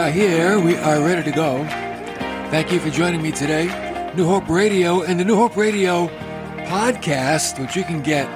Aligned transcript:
Are 0.00 0.10
here. 0.10 0.58
We 0.58 0.78
are 0.78 1.04
ready 1.04 1.30
to 1.30 1.30
go. 1.30 1.62
Thank 2.48 2.72
you 2.72 2.80
for 2.80 2.88
joining 2.88 3.20
me 3.20 3.32
today. 3.32 3.66
New 4.16 4.24
Hope 4.24 4.48
Radio 4.48 5.02
and 5.02 5.20
the 5.20 5.26
New 5.26 5.36
Hope 5.36 5.58
Radio 5.58 6.06
podcast, 6.64 7.60
which 7.60 7.76
you 7.76 7.84
can 7.84 8.00
get 8.00 8.26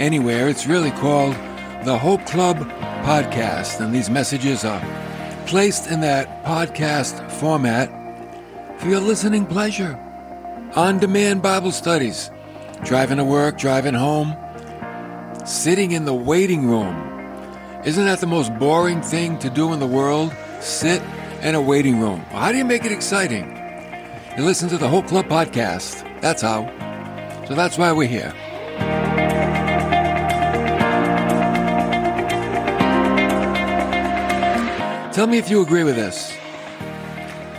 anywhere. 0.00 0.48
It's 0.48 0.68
really 0.68 0.92
called 0.92 1.34
the 1.84 1.98
Hope 1.98 2.24
Club 2.26 2.58
Podcast. 3.02 3.80
And 3.80 3.92
these 3.92 4.08
messages 4.08 4.64
are 4.64 4.80
placed 5.46 5.90
in 5.90 6.00
that 6.02 6.44
podcast 6.44 7.28
format 7.32 7.90
for 8.78 8.86
your 8.86 9.00
listening 9.00 9.46
pleasure. 9.46 9.98
On 10.76 11.00
demand 11.00 11.42
Bible 11.42 11.72
studies, 11.72 12.30
driving 12.84 13.16
to 13.16 13.24
work, 13.24 13.58
driving 13.58 13.94
home, 13.94 14.36
sitting 15.44 15.90
in 15.90 16.04
the 16.04 16.14
waiting 16.14 16.68
room 16.68 17.12
isn't 17.84 18.04
that 18.04 18.20
the 18.20 18.28
most 18.28 18.56
boring 18.60 19.02
thing 19.02 19.40
to 19.40 19.50
do 19.50 19.72
in 19.72 19.80
the 19.80 19.88
world? 19.88 20.32
Sit 20.62 21.02
in 21.42 21.56
a 21.56 21.60
waiting 21.60 21.98
room. 21.98 22.20
How 22.30 22.52
do 22.52 22.58
you 22.58 22.64
make 22.64 22.84
it 22.84 22.92
exciting? 22.92 23.50
You 24.36 24.44
listen 24.44 24.68
to 24.68 24.78
the 24.78 24.88
Hope 24.88 25.08
Club 25.08 25.26
podcast. 25.26 26.08
That's 26.20 26.40
how. 26.40 26.70
So 27.48 27.56
that's 27.56 27.76
why 27.76 27.90
we're 27.90 28.06
here. 28.06 28.32
Tell 35.12 35.26
me 35.26 35.38
if 35.38 35.50
you 35.50 35.62
agree 35.62 35.82
with 35.82 35.96
this. 35.96 36.32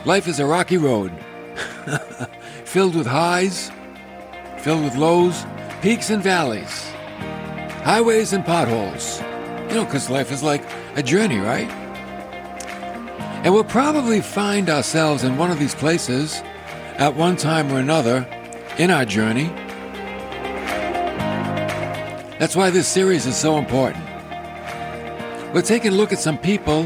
Life 0.05 0.29
is 0.29 0.39
a 0.39 0.45
rocky 0.45 0.77
road, 0.77 1.11
filled 2.63 2.95
with 2.95 3.05
highs, 3.05 3.69
filled 4.59 4.81
with 4.81 4.95
lows, 4.95 5.45
peaks 5.81 6.09
and 6.09 6.23
valleys, 6.23 6.89
highways 7.83 8.31
and 8.31 8.45
potholes. 8.45 9.19
You 9.67 9.75
know, 9.75 9.83
because 9.83 10.09
life 10.09 10.31
is 10.31 10.41
like 10.41 10.63
a 10.95 11.03
journey, 11.03 11.39
right? 11.39 11.82
And 13.43 13.53
we'll 13.53 13.65
probably 13.65 14.21
find 14.21 14.69
ourselves 14.69 15.25
in 15.25 15.37
one 15.37 15.51
of 15.51 15.59
these 15.59 15.75
places 15.75 16.41
at 16.97 17.13
one 17.15 17.35
time 17.35 17.69
or 17.73 17.79
another 17.79 18.25
in 18.77 18.89
our 18.89 19.03
journey. 19.03 19.47
That's 22.39 22.55
why 22.55 22.69
this 22.69 22.87
series 22.87 23.25
is 23.25 23.35
so 23.35 23.57
important. 23.57 24.03
We're 25.53 25.61
taking 25.61 25.91
a 25.91 25.95
look 25.95 26.13
at 26.13 26.19
some 26.19 26.37
people 26.37 26.83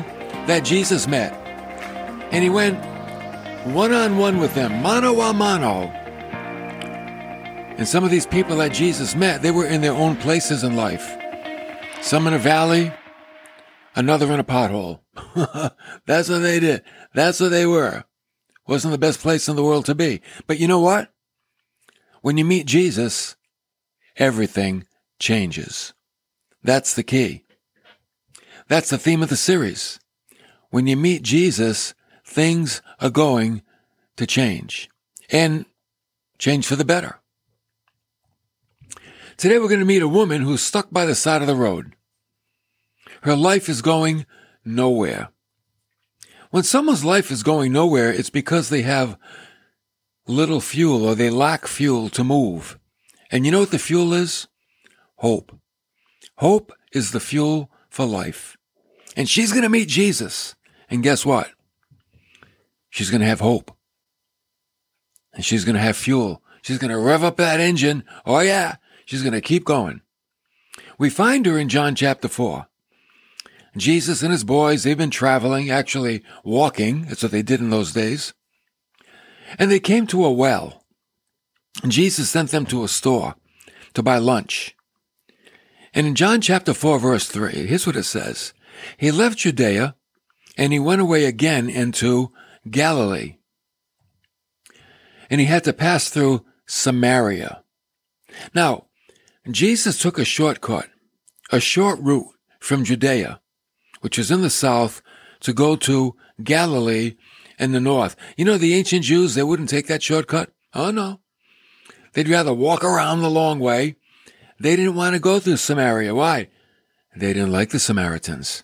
that 0.47 0.66
Jesus 0.66 1.08
met. 1.08 1.31
And 2.31 2.44
he 2.44 2.49
went 2.49 2.83
one 3.67 3.94
on 3.94 4.17
one 4.17 4.39
with 4.39 4.55
them, 4.55 4.81
mano 4.81 5.21
a 5.21 5.33
mano. 5.33 5.89
And 7.77 7.88
some 7.88 8.03
of 8.03 8.09
these 8.09 8.25
people 8.25 8.58
that 8.58 8.73
Jesus 8.73 9.16
met, 9.16 9.44
they 9.44 9.52
were 9.52 9.67
in 9.67 9.81
their 9.81 9.94
own 9.94 10.16
places 10.16 10.64
in 10.64 10.75
life. 10.75 11.16
Some 12.02 12.25
in 12.25 12.33
a 12.33 12.39
valley, 12.39 12.92
another 13.95 14.31
in 14.33 14.39
a 14.39 14.44
pothole. 14.44 14.99
That's 16.06 16.30
what 16.30 16.40
they 16.40 16.60
did. 16.60 16.84
That's 17.14 17.40
what 17.40 17.50
they 17.50 17.66
were. 17.66 18.06
Wasn't 18.68 18.92
the 18.92 18.98
best 18.98 19.20
place 19.20 19.48
in 19.48 19.55
the 19.55 19.64
world 19.64 19.86
to 19.86 19.95
be. 19.95 20.22
But 20.45 20.60
you 20.60 20.67
know 20.67 20.80
what? 20.80 21.11
When 22.22 22.38
you 22.38 22.45
meet 22.45 22.66
Jesus, 22.66 23.36
everything 24.17 24.86
changes. 25.20 25.94
That's 26.64 26.94
the 26.94 27.04
key. 27.04 27.45
That's 28.67 28.89
the 28.89 28.98
theme 28.98 29.23
of 29.23 29.30
the 29.30 29.38
series. 29.38 30.00
When 30.70 30.88
you 30.88 30.98
meet 30.98 31.23
Jesus, 31.23 31.94
things 32.26 32.82
are 33.00 33.10
going 33.10 33.61
to 34.17 34.26
change 34.26 34.89
and 35.32 35.66
change 36.38 36.67
for 36.67 36.76
the 36.76 36.86
better. 36.86 37.20
Today 39.38 39.60
we're 39.60 39.70
going 39.70 39.80
to 39.80 39.86
meet 39.86 40.02
a 40.02 40.08
woman 40.08 40.42
who's 40.42 40.61
stuck 40.61 40.89
by 40.92 41.06
the 41.06 41.16
side 41.16 41.42
of 41.42 41.48
the 41.48 41.56
road. 41.56 41.95
Her 43.22 43.36
life 43.36 43.70
is 43.70 43.82
going 43.82 44.26
nowhere. 44.67 45.30
When 46.52 46.64
someone's 46.64 47.04
life 47.04 47.32
is 47.32 47.44
going 47.44 47.72
nowhere, 47.72 48.11
it's 48.11 48.30
because 48.30 48.70
they 48.70 48.83
have 48.83 49.17
little 50.28 50.61
fuel 50.61 51.05
or 51.05 51.16
they 51.16 51.30
lack 51.30 51.67
fuel 51.67 52.10
to 52.10 52.23
move. 52.23 52.80
And 53.32 53.45
you 53.45 53.52
know 53.52 53.60
what 53.60 53.72
the 53.72 53.80
fuel 53.80 54.14
is? 54.14 54.48
Hope. 55.17 55.58
Hope 56.38 56.73
is 56.92 57.11
the 57.11 57.20
fuel 57.20 57.70
for 57.89 58.06
life. 58.06 58.58
And 59.16 59.27
she's 59.27 59.52
going 59.52 59.64
to 59.64 59.70
meet 59.70 59.88
Jesus. 59.88 60.56
And 60.89 61.04
guess 61.04 61.26
what? 61.26 61.50
She's 62.89 63.10
going 63.10 63.22
to 63.22 63.27
have 63.27 63.39
hope. 63.39 63.76
And 65.33 65.44
she's 65.44 65.66
going 65.66 65.76
to 65.76 65.82
have 65.82 65.98
fuel. 65.98 66.42
She's 66.61 66.77
going 66.77 66.92
to 66.92 66.98
rev 66.98 67.23
up 67.23 67.38
that 67.38 67.60
engine. 67.60 68.04
Oh 68.26 68.39
yeah. 68.39 68.76
She's 69.06 69.22
going 69.22 69.33
to 69.33 69.42
keep 69.42 69.66
going. 69.66 70.02
We 70.98 71.10
find 71.10 71.45
her 71.45 71.58
in 71.58 71.70
John 71.70 71.95
chapter 71.95 72.27
4. 72.27 72.67
Jesus 73.77 74.21
and 74.23 74.32
his 74.32 74.43
boys, 74.43 74.83
they've 74.83 74.98
been 74.98 75.10
traveling, 75.10 75.70
actually 75.70 76.23
walking. 76.43 77.04
That's 77.04 77.23
what 77.23 77.32
they 77.32 77.42
did 77.42 77.60
in 77.60 77.70
those 77.70 77.93
days. 77.93 78.33
And 79.58 79.71
they 79.71 79.80
came 79.80 80.08
to 80.08 80.26
a 80.26 80.32
well. 80.32 80.83
Jesus 81.88 82.30
sent 82.30 82.52
them 82.52 82.65
to 82.67 82.83
a 82.83 82.88
store 82.88 83.36
to 83.93 84.04
buy 84.04 84.17
lunch. 84.17 84.76
And 85.93 86.08
in 86.08 86.15
John 86.15 86.42
chapter 86.42 86.73
4, 86.73 86.99
verse 86.99 87.27
3, 87.27 87.67
here's 87.67 87.88
what 87.88 87.95
it 87.95 88.04
says. 88.04 88.54
He 88.98 89.11
left 89.11 89.39
Judea 89.39 89.95
and 90.58 90.73
he 90.73 90.80
went 90.80 91.02
away 91.02 91.26
again 91.26 91.70
into 91.70 92.32
Galilee. 92.70 93.38
And 95.30 95.42
he 95.42 95.48
had 95.48 95.64
to 95.65 95.73
pass 95.73 96.09
through 96.09 96.45
Samaria. 96.65 97.64
Now, 98.54 98.88
Jesus 99.49 100.02
took 100.02 100.17
a 100.17 100.26
shortcut, 100.26 100.88
a 101.52 101.59
short 101.59 101.99
route 101.99 102.33
from 102.59 102.83
Judea 102.83 103.39
which 104.02 104.19
is 104.19 104.31
in 104.31 104.41
the 104.41 104.49
south, 104.49 105.02
to 105.41 105.53
go 105.53 105.75
to 105.75 106.15
Galilee 106.43 107.15
in 107.59 107.71
the 107.71 107.80
north. 107.80 108.15
You 108.35 108.45
know, 108.45 108.58
the 108.58 108.75
ancient 108.75 109.03
Jews, 109.03 109.35
they 109.35 109.43
wouldn't 109.43 109.69
take 109.69 109.87
that 109.87 110.03
shortcut. 110.03 110.52
Oh 110.73 110.91
no. 110.91 111.19
They'd 112.13 112.30
rather 112.30 112.53
walk 112.53 112.83
around 112.83 113.21
the 113.21 113.30
long 113.30 113.59
way. 113.59 113.95
They 114.59 114.75
didn't 114.75 114.95
want 114.95 115.13
to 115.13 115.19
go 115.19 115.39
through 115.39 115.58
Samaria. 115.58 116.15
Why? 116.15 116.49
They 117.15 117.33
didn't 117.33 117.52
like 117.52 117.69
the 117.69 117.80
Samaritans. 117.80 118.63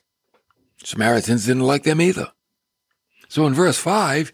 Samaritans 0.83 1.45
didn't 1.45 1.63
like 1.63 1.83
them 1.83 2.01
either. 2.01 2.31
So 3.29 3.45
in 3.47 3.53
verse 3.53 3.77
5, 3.77 4.31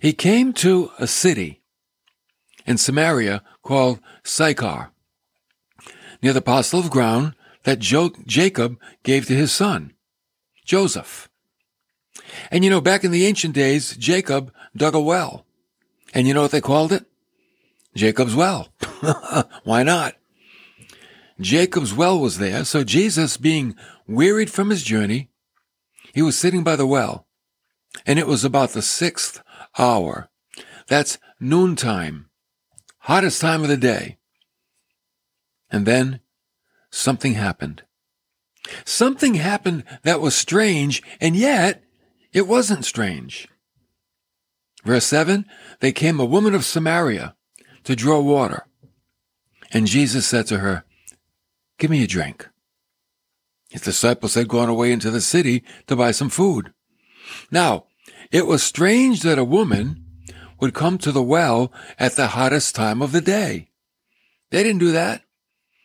he 0.00 0.12
came 0.12 0.52
to 0.54 0.90
a 0.98 1.06
city 1.06 1.62
in 2.66 2.78
Samaria 2.78 3.42
called 3.62 4.00
Sychar, 4.24 4.90
near 6.22 6.32
the 6.32 6.40
parcel 6.40 6.80
of 6.80 6.90
ground 6.90 7.34
that 7.64 7.78
Jacob 7.78 8.78
gave 9.02 9.26
to 9.26 9.34
his 9.34 9.52
son. 9.52 9.92
Joseph. 10.64 11.28
And 12.50 12.64
you 12.64 12.70
know, 12.70 12.80
back 12.80 13.04
in 13.04 13.10
the 13.10 13.26
ancient 13.26 13.54
days, 13.54 13.96
Jacob 13.96 14.52
dug 14.76 14.94
a 14.94 15.00
well. 15.00 15.46
And 16.14 16.28
you 16.28 16.34
know 16.34 16.42
what 16.42 16.50
they 16.50 16.60
called 16.60 16.92
it? 16.92 17.06
Jacob's 17.94 18.34
well. 18.34 18.68
Why 19.64 19.82
not? 19.82 20.14
Jacob's 21.40 21.92
well 21.92 22.18
was 22.18 22.38
there, 22.38 22.64
so 22.64 22.84
Jesus, 22.84 23.36
being 23.36 23.74
wearied 24.06 24.50
from 24.50 24.70
his 24.70 24.82
journey, 24.82 25.30
he 26.14 26.22
was 26.22 26.38
sitting 26.38 26.62
by 26.62 26.76
the 26.76 26.86
well, 26.86 27.26
and 28.06 28.18
it 28.18 28.26
was 28.26 28.44
about 28.44 28.70
the 28.70 28.82
sixth 28.82 29.42
hour. 29.78 30.28
That's 30.86 31.18
noontime, 31.40 32.28
hottest 33.00 33.40
time 33.40 33.62
of 33.62 33.68
the 33.68 33.76
day. 33.76 34.18
And 35.70 35.86
then 35.86 36.20
something 36.90 37.34
happened. 37.34 37.82
Something 38.84 39.34
happened 39.34 39.84
that 40.02 40.20
was 40.20 40.34
strange, 40.34 41.02
and 41.20 41.36
yet 41.36 41.82
it 42.32 42.46
wasn't 42.46 42.84
strange. 42.84 43.48
Verse 44.84 45.04
7 45.04 45.46
They 45.80 45.92
came 45.92 46.20
a 46.20 46.24
woman 46.24 46.54
of 46.54 46.64
Samaria 46.64 47.34
to 47.84 47.96
draw 47.96 48.20
water. 48.20 48.66
And 49.72 49.86
Jesus 49.86 50.26
said 50.26 50.46
to 50.48 50.58
her, 50.58 50.84
Give 51.78 51.90
me 51.90 52.04
a 52.04 52.06
drink. 52.06 52.48
His 53.70 53.82
disciples 53.82 54.34
had 54.34 54.48
gone 54.48 54.68
away 54.68 54.92
into 54.92 55.10
the 55.10 55.20
city 55.20 55.64
to 55.86 55.96
buy 55.96 56.10
some 56.10 56.28
food. 56.28 56.72
Now, 57.50 57.86
it 58.30 58.46
was 58.46 58.62
strange 58.62 59.22
that 59.22 59.38
a 59.38 59.44
woman 59.44 60.04
would 60.60 60.74
come 60.74 60.98
to 60.98 61.10
the 61.10 61.22
well 61.22 61.72
at 61.98 62.16
the 62.16 62.28
hottest 62.28 62.74
time 62.74 63.02
of 63.02 63.12
the 63.12 63.20
day. 63.20 63.70
They 64.50 64.62
didn't 64.62 64.80
do 64.80 64.92
that. 64.92 65.22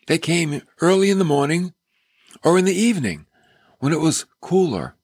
They 0.07 0.18
came 0.18 0.62
early 0.81 1.09
in 1.09 1.18
the 1.18 1.25
morning 1.25 1.74
or 2.44 2.57
in 2.57 2.66
the 2.66 2.74
evening 2.74 3.25
when 3.80 3.94
it 3.94 4.00
was 4.00 4.25
cooler. 4.42 4.95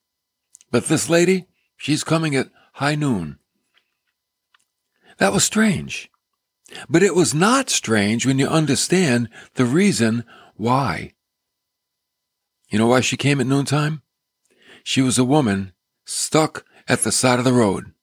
But 0.71 0.85
this 0.85 1.09
lady, 1.09 1.47
she's 1.77 2.03
coming 2.03 2.35
at 2.35 2.49
high 2.73 2.95
noon. 2.95 3.37
That 5.17 5.33
was 5.33 5.43
strange. 5.43 6.09
But 6.89 7.03
it 7.03 7.15
was 7.15 7.33
not 7.33 7.69
strange 7.69 8.25
when 8.25 8.39
you 8.39 8.47
understand 8.47 9.29
the 9.55 9.65
reason 9.65 10.23
why. 10.55 11.13
You 12.69 12.79
know 12.79 12.87
why 12.87 13.01
she 13.01 13.17
came 13.17 13.39
at 13.39 13.47
noontime? 13.47 14.01
She 14.83 15.01
was 15.01 15.19
a 15.19 15.23
woman 15.23 15.73
stuck 16.05 16.65
at 16.87 17.01
the 17.01 17.11
side 17.11 17.39
of 17.39 17.45
the 17.45 17.53
road 17.53 17.93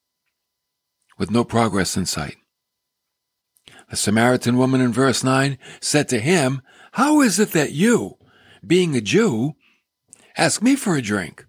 with 1.19 1.31
no 1.31 1.45
progress 1.45 1.97
in 1.97 2.07
sight. 2.07 2.37
The 3.91 3.97
Samaritan 3.97 4.57
woman 4.57 4.81
in 4.81 4.93
verse 4.93 5.25
9 5.25 5.59
said 5.81 6.09
to 6.09 6.21
him, 6.21 6.63
How 6.93 7.21
is 7.21 7.41
it 7.41 7.51
that 7.53 7.73
you, 7.73 8.17
being 8.67 8.97
a 8.97 9.01
Jew, 9.01 9.55
ask 10.37 10.63
me 10.63 10.77
for 10.77 10.97
a 10.97 11.03
drink, 11.03 11.47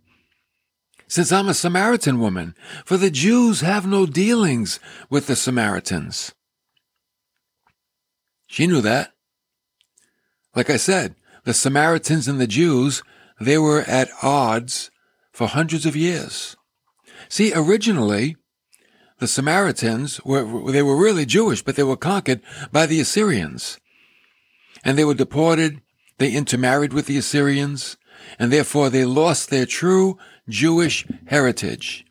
since 1.08 1.32
I'm 1.32 1.50
a 1.50 1.54
Samaritan 1.54 2.20
woman, 2.20 2.56
for 2.86 2.98
the 2.98 3.12
Jews 3.12 3.62
have 3.62 3.86
no 3.86 4.06
dealings 4.06 4.80
with 5.10 5.28
the 5.28 5.36
Samaritans. 5.36 6.34
She 8.48 8.68
knew 8.68 8.82
that. 8.82 9.12
Like 10.56 10.70
I 10.70 10.78
said, 10.78 11.16
the 11.44 11.54
Samaritans 11.54 12.28
and 12.28 12.40
the 12.40 12.48
Jews, 12.48 13.02
they 13.40 13.58
were 13.58 13.82
at 13.82 14.10
odds 14.22 14.92
for 15.32 15.48
hundreds 15.48 15.86
of 15.86 15.96
years. 15.96 16.56
See, 17.30 17.54
originally, 17.54 18.36
the 19.20 19.28
Samaritans 19.28 20.20
were, 20.26 20.72
they 20.72 20.82
were 20.82 20.98
really 20.98 21.26
Jewish, 21.26 21.62
but 21.62 21.76
they 21.76 21.84
were 21.84 21.96
conquered 21.96 22.42
by 22.72 22.86
the 22.86 23.00
Assyrians. 23.00 23.80
And 24.84 24.98
they 24.98 25.06
were 25.06 25.14
deported, 25.14 25.82
they 26.22 26.32
intermarried 26.34 26.94
with 26.94 27.08
the 27.08 27.18
Assyrians, 27.18 27.98
and 28.38 28.52
therefore 28.52 28.92
they 28.92 29.06
lost 29.06 29.50
their 29.50 29.66
true 29.66 30.20
Jewish 30.48 31.04
heritage. 31.26 32.06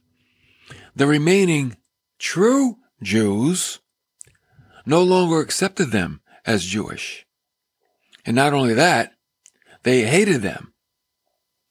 The 0.97 1.07
remaining 1.07 1.77
true 2.19 2.79
Jews 3.01 3.79
no 4.85 5.01
longer 5.05 5.39
accepted 5.39 5.93
them 5.93 6.23
as 6.45 6.65
Jewish. 6.65 7.25
And 8.27 8.35
not 8.35 8.53
only 8.53 8.75
that, 8.75 9.13
they 9.85 10.03
hated 10.03 10.43
them 10.43 10.75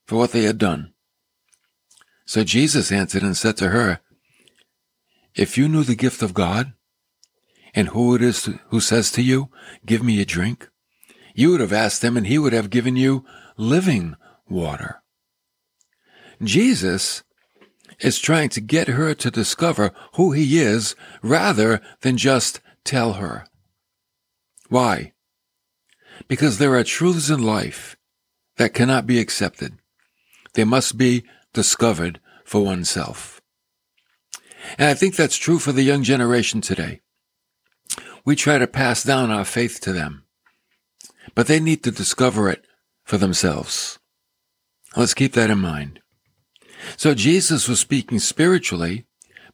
for 0.05 0.15
what 0.15 0.31
they 0.31 0.43
had 0.43 0.57
done. 0.57 0.93
So 2.25 2.45
Jesus 2.45 2.89
answered 2.89 3.21
and 3.21 3.35
said 3.35 3.57
to 3.57 3.67
her, 3.67 3.99
If 5.35 5.57
you 5.57 5.67
knew 5.67 5.83
the 5.83 5.93
gift 5.93 6.21
of 6.21 6.33
God 6.33 6.71
and 7.75 7.89
who 7.89 8.15
it 8.15 8.21
is 8.21 8.49
who 8.69 8.79
says 8.79 9.11
to 9.11 9.21
you, 9.21 9.49
Give 9.85 10.01
me 10.01 10.21
a 10.21 10.25
drink, 10.25 10.68
you 11.39 11.51
would 11.51 11.61
have 11.61 11.71
asked 11.71 12.03
him 12.03 12.17
and 12.17 12.27
he 12.27 12.37
would 12.37 12.51
have 12.51 12.69
given 12.69 12.97
you 12.97 13.23
living 13.55 14.15
water. 14.49 15.01
Jesus 16.43 17.23
is 18.01 18.19
trying 18.19 18.49
to 18.49 18.61
get 18.61 18.89
her 18.89 19.13
to 19.13 19.31
discover 19.31 19.93
who 20.15 20.33
he 20.33 20.59
is 20.59 20.95
rather 21.21 21.81
than 22.01 22.17
just 22.17 22.59
tell 22.83 23.13
her. 23.13 23.45
Why? 24.67 25.13
Because 26.27 26.57
there 26.57 26.75
are 26.75 26.83
truths 26.83 27.29
in 27.29 27.41
life 27.41 27.95
that 28.57 28.73
cannot 28.73 29.07
be 29.07 29.19
accepted. 29.19 29.79
They 30.55 30.65
must 30.65 30.97
be 30.97 31.23
discovered 31.53 32.19
for 32.43 32.63
oneself. 32.63 33.41
And 34.77 34.89
I 34.89 34.93
think 34.93 35.15
that's 35.15 35.37
true 35.37 35.59
for 35.59 35.71
the 35.71 35.83
young 35.83 36.03
generation 36.03 36.59
today. 36.59 36.99
We 38.25 38.35
try 38.35 38.57
to 38.57 38.67
pass 38.67 39.03
down 39.03 39.31
our 39.31 39.45
faith 39.45 39.79
to 39.81 39.93
them, 39.93 40.25
but 41.35 41.47
they 41.47 41.59
need 41.59 41.83
to 41.83 41.91
discover 41.91 42.49
it 42.49 42.65
for 43.03 43.17
themselves. 43.17 43.99
Let's 44.95 45.13
keep 45.13 45.33
that 45.33 45.49
in 45.49 45.59
mind. 45.59 45.99
So 46.97 47.13
Jesus 47.13 47.67
was 47.67 47.79
speaking 47.79 48.19
spiritually, 48.19 49.05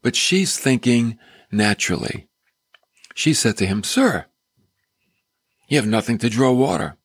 but 0.02 0.16
she's 0.16 0.58
thinking 0.58 1.18
naturally. 1.52 2.28
She 3.14 3.34
said 3.34 3.58
to 3.58 3.66
him, 3.66 3.84
Sir, 3.84 4.26
you 5.68 5.78
have 5.78 5.88
nothing 5.88 6.18
to 6.20 6.30
draw 6.30 6.52
water 6.52 6.98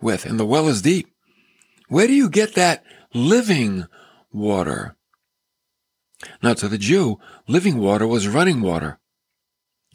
with, 0.00 0.24
and 0.26 0.38
the 0.38 0.46
well 0.46 0.68
is 0.68 0.82
deep. 0.82 1.08
Where 1.88 2.06
do 2.06 2.14
you 2.14 2.28
get 2.28 2.54
that 2.54 2.84
living 3.14 3.86
water? 4.32 4.96
Now, 6.42 6.54
to 6.54 6.68
the 6.68 6.78
Jew, 6.78 7.18
living 7.46 7.78
water 7.78 8.06
was 8.06 8.28
running 8.28 8.60
water. 8.60 8.98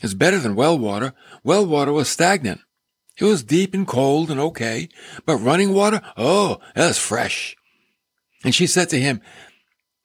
It's 0.01 0.13
better 0.13 0.39
than 0.39 0.55
well 0.55 0.77
water. 0.77 1.13
Well 1.43 1.65
water 1.65 1.91
was 1.91 2.09
stagnant. 2.09 2.61
It 3.17 3.25
was 3.25 3.43
deep 3.43 3.73
and 3.73 3.87
cold 3.87 4.31
and 4.31 4.39
okay, 4.39 4.89
but 5.25 5.37
running 5.37 5.73
water, 5.73 6.01
oh, 6.17 6.59
that's 6.73 6.97
fresh. 6.97 7.55
And 8.43 8.55
she 8.55 8.67
said 8.67 8.89
to 8.89 8.99
him, 8.99 9.21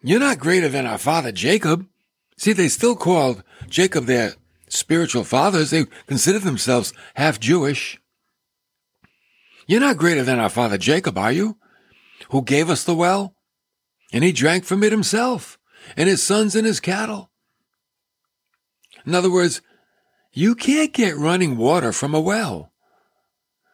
You're 0.03 0.21
not 0.21 0.39
greater 0.39 0.69
than 0.69 0.87
our 0.87 0.99
father 0.99 1.33
Jacob. 1.33 1.87
See, 2.37 2.53
they 2.53 2.69
still 2.69 2.95
called 2.95 3.43
Jacob 3.69 4.05
their 4.05 4.35
spiritual 4.69 5.25
fathers. 5.25 5.71
They 5.71 5.87
considered 6.07 6.43
themselves 6.43 6.93
half 7.15 7.41
Jewish. 7.41 7.99
You're 9.67 9.81
not 9.81 9.97
greater 9.97 10.23
than 10.23 10.39
our 10.39 10.49
father 10.51 10.79
Jacob, 10.79 11.19
are 11.19 11.33
you? 11.33 11.57
Who 12.31 12.43
gave 12.43 12.71
us 12.71 12.85
the 12.85 12.95
well? 12.95 13.35
And 14.13 14.25
he 14.25 14.33
drank 14.33 14.65
from 14.65 14.83
it 14.83 14.93
himself, 14.93 15.59
and 15.97 16.09
his 16.09 16.23
sons 16.23 16.55
and 16.55 16.67
his 16.67 16.81
cattle. 16.81 17.31
In 19.05 19.15
other 19.15 19.31
words, 19.31 19.61
you 20.33 20.55
can't 20.55 20.93
get 20.93 21.17
running 21.17 21.57
water 21.57 21.93
from 21.93 22.15
a 22.15 22.21
well. 22.21 22.73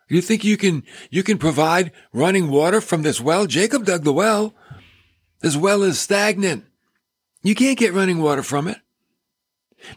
You 0.09 0.21
think 0.21 0.45
you 0.45 0.56
can, 0.56 0.83
you 1.11 1.23
can 1.23 1.39
provide 1.39 1.93
running 2.12 2.49
water 2.49 2.81
from 2.81 3.03
this 3.03 3.21
well? 3.21 3.47
Jacob 3.47 3.85
dug 3.85 4.05
the 4.05 4.12
well. 4.12 4.55
This 5.41 5.56
well 5.56 5.83
is 5.83 5.99
stagnant. 5.99 6.65
You 7.43 7.55
can't 7.55 7.79
get 7.79 7.95
running 7.95 8.19
water 8.19 8.43
from 8.43 8.69
it. 8.69 8.79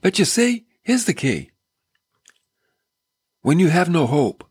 But 0.02 0.20
you 0.20 0.26
see, 0.26 0.66
here's 0.84 1.06
the 1.06 1.14
key. 1.14 1.52
When 3.42 3.60
you 3.60 3.70
have 3.70 3.90
no 3.90 4.08
hope, 4.08 4.44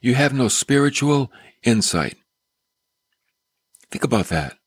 you 0.00 0.14
have 0.14 0.32
no 0.32 0.48
spiritual 0.48 1.32
insight. 1.62 2.16
Think 3.90 4.04
about 4.04 4.26
that. 4.28 4.58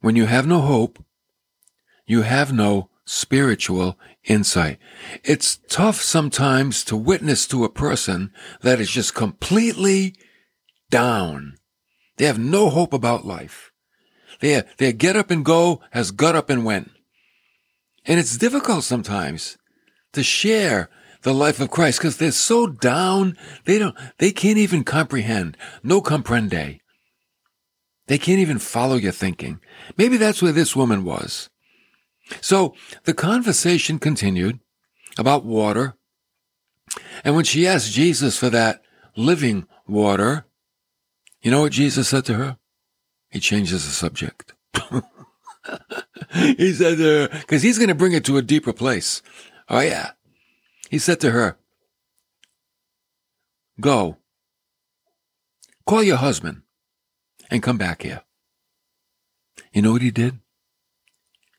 When 0.00 0.16
you 0.16 0.26
have 0.26 0.46
no 0.46 0.60
hope, 0.60 1.02
you 2.06 2.22
have 2.22 2.52
no 2.52 2.89
spiritual 3.10 3.98
insight. 4.22 4.78
It's 5.24 5.58
tough 5.68 6.00
sometimes 6.00 6.84
to 6.84 6.96
witness 6.96 7.44
to 7.48 7.64
a 7.64 7.68
person 7.68 8.32
that 8.62 8.78
is 8.78 8.88
just 8.88 9.16
completely 9.16 10.14
down. 10.90 11.56
They 12.18 12.26
have 12.26 12.38
no 12.38 12.70
hope 12.70 12.92
about 12.92 13.26
life. 13.26 13.72
Their, 14.38 14.64
their 14.78 14.92
get 14.92 15.16
up 15.16 15.30
and 15.30 15.44
go 15.44 15.80
has 15.90 16.12
got 16.12 16.36
up 16.36 16.50
and 16.50 16.64
went. 16.64 16.92
And 18.06 18.20
it's 18.20 18.38
difficult 18.38 18.84
sometimes 18.84 19.58
to 20.12 20.22
share 20.22 20.88
the 21.22 21.34
life 21.34 21.58
of 21.58 21.70
Christ 21.70 21.98
because 21.98 22.16
they're 22.16 22.30
so 22.30 22.68
down. 22.68 23.36
They 23.64 23.80
don't, 23.80 23.96
they 24.18 24.30
can't 24.30 24.56
even 24.56 24.84
comprehend. 24.84 25.56
No 25.82 26.00
comprende. 26.00 26.78
They 28.06 28.18
can't 28.18 28.38
even 28.38 28.60
follow 28.60 28.94
your 28.94 29.12
thinking. 29.12 29.60
Maybe 29.96 30.16
that's 30.16 30.40
where 30.40 30.52
this 30.52 30.76
woman 30.76 31.04
was. 31.04 31.50
So 32.40 32.74
the 33.04 33.14
conversation 33.14 33.98
continued 33.98 34.60
about 35.18 35.44
water. 35.44 35.96
And 37.24 37.34
when 37.34 37.44
she 37.44 37.66
asked 37.66 37.92
Jesus 37.92 38.36
for 38.38 38.50
that 38.50 38.82
living 39.16 39.66
water, 39.86 40.46
you 41.42 41.50
know 41.50 41.62
what 41.62 41.72
Jesus 41.72 42.08
said 42.08 42.24
to 42.26 42.34
her? 42.34 42.58
He 43.30 43.40
changes 43.40 43.84
the 43.84 43.92
subject. 43.92 44.54
he 46.34 46.72
said 46.72 46.98
to 46.98 47.04
her, 47.04 47.28
because 47.28 47.62
he's 47.62 47.78
going 47.78 47.88
to 47.88 47.94
bring 47.94 48.12
it 48.12 48.24
to 48.24 48.36
a 48.36 48.42
deeper 48.42 48.72
place. 48.72 49.22
Oh, 49.68 49.80
yeah. 49.80 50.12
He 50.90 50.98
said 50.98 51.20
to 51.20 51.30
her, 51.30 51.56
Go, 53.80 54.18
call 55.86 56.02
your 56.02 56.18
husband 56.18 56.62
and 57.50 57.62
come 57.62 57.78
back 57.78 58.02
here. 58.02 58.22
You 59.72 59.82
know 59.82 59.92
what 59.92 60.02
he 60.02 60.10
did? 60.10 60.40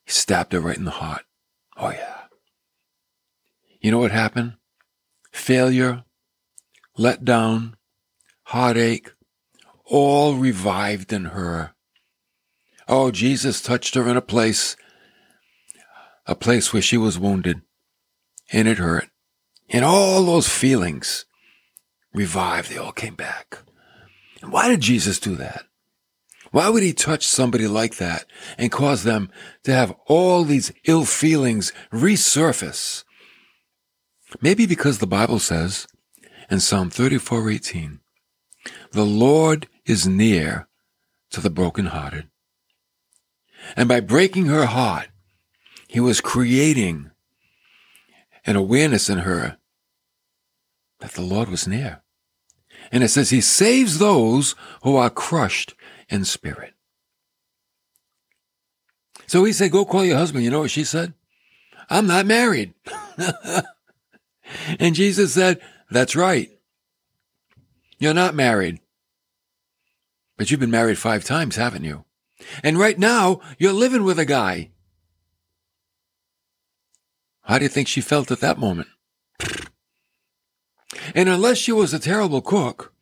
He 0.05 0.11
stabbed 0.11 0.53
her 0.53 0.59
right 0.59 0.77
in 0.77 0.85
the 0.85 0.91
heart. 0.91 1.23
Oh, 1.77 1.91
yeah. 1.91 2.21
You 3.79 3.91
know 3.91 3.99
what 3.99 4.11
happened? 4.11 4.53
Failure, 5.31 6.03
let 6.97 7.25
down, 7.25 7.77
heartache, 8.43 9.11
all 9.85 10.35
revived 10.35 11.11
in 11.11 11.25
her. 11.25 11.73
Oh, 12.87 13.11
Jesus 13.11 13.61
touched 13.61 13.95
her 13.95 14.07
in 14.07 14.17
a 14.17 14.21
place, 14.21 14.75
a 16.25 16.35
place 16.35 16.73
where 16.73 16.81
she 16.81 16.97
was 16.97 17.17
wounded, 17.17 17.61
and 18.51 18.67
it 18.67 18.77
hurt. 18.77 19.09
And 19.69 19.85
all 19.85 20.25
those 20.25 20.49
feelings 20.49 21.25
revived, 22.13 22.69
they 22.69 22.77
all 22.77 22.91
came 22.91 23.15
back. 23.15 23.59
And 24.41 24.51
why 24.51 24.67
did 24.67 24.81
Jesus 24.81 25.19
do 25.19 25.35
that? 25.37 25.65
Why 26.51 26.67
would 26.69 26.83
he 26.83 26.93
touch 26.93 27.25
somebody 27.25 27.65
like 27.67 27.95
that 27.95 28.25
and 28.57 28.71
cause 28.71 29.03
them 29.03 29.31
to 29.63 29.73
have 29.73 29.95
all 30.05 30.43
these 30.43 30.71
ill 30.85 31.05
feelings 31.05 31.71
resurface? 31.91 33.03
Maybe 34.41 34.65
because 34.65 34.99
the 34.99 35.07
Bible 35.07 35.39
says 35.39 35.87
in 36.49 36.59
Psalm 36.59 36.89
34:18, 36.89 38.01
"The 38.91 39.05
Lord 39.05 39.67
is 39.85 40.05
near 40.05 40.67
to 41.31 41.39
the 41.39 41.49
brokenhearted." 41.49 42.29
And 43.77 43.87
by 43.87 44.01
breaking 44.01 44.47
her 44.47 44.65
heart, 44.65 45.09
he 45.87 45.99
was 45.99 46.19
creating 46.19 47.11
an 48.45 48.55
awareness 48.57 49.09
in 49.09 49.19
her 49.19 49.57
that 50.99 51.13
the 51.13 51.21
Lord 51.21 51.49
was 51.49 51.67
near. 51.67 52.01
And 52.91 53.03
it 53.03 53.09
says 53.09 53.29
he 53.29 53.41
saves 53.41 53.99
those 53.99 54.55
who 54.83 54.95
are 54.97 55.09
crushed 55.09 55.75
in 56.11 56.25
spirit. 56.25 56.73
So 59.25 59.43
he 59.45 59.53
said, 59.53 59.71
Go 59.71 59.85
call 59.85 60.05
your 60.05 60.17
husband. 60.17 60.43
You 60.43 60.51
know 60.51 60.59
what 60.59 60.71
she 60.71 60.83
said? 60.83 61.13
I'm 61.89 62.05
not 62.05 62.25
married. 62.25 62.73
and 64.79 64.93
Jesus 64.93 65.33
said, 65.33 65.61
That's 65.89 66.15
right. 66.15 66.51
You're 67.97 68.13
not 68.13 68.35
married. 68.35 68.79
But 70.37 70.51
you've 70.51 70.59
been 70.59 70.71
married 70.71 70.97
five 70.97 71.23
times, 71.23 71.55
haven't 71.55 71.83
you? 71.83 72.03
And 72.63 72.77
right 72.77 72.97
now, 72.97 73.39
you're 73.57 73.73
living 73.73 74.03
with 74.03 74.19
a 74.19 74.25
guy. 74.25 74.71
How 77.43 77.57
do 77.57 77.63
you 77.63 77.69
think 77.69 77.87
she 77.87 78.01
felt 78.01 78.31
at 78.31 78.39
that 78.39 78.57
moment? 78.57 78.87
And 81.15 81.29
unless 81.29 81.57
she 81.57 81.71
was 81.71 81.93
a 81.93 81.99
terrible 81.99 82.41
cook, 82.41 82.93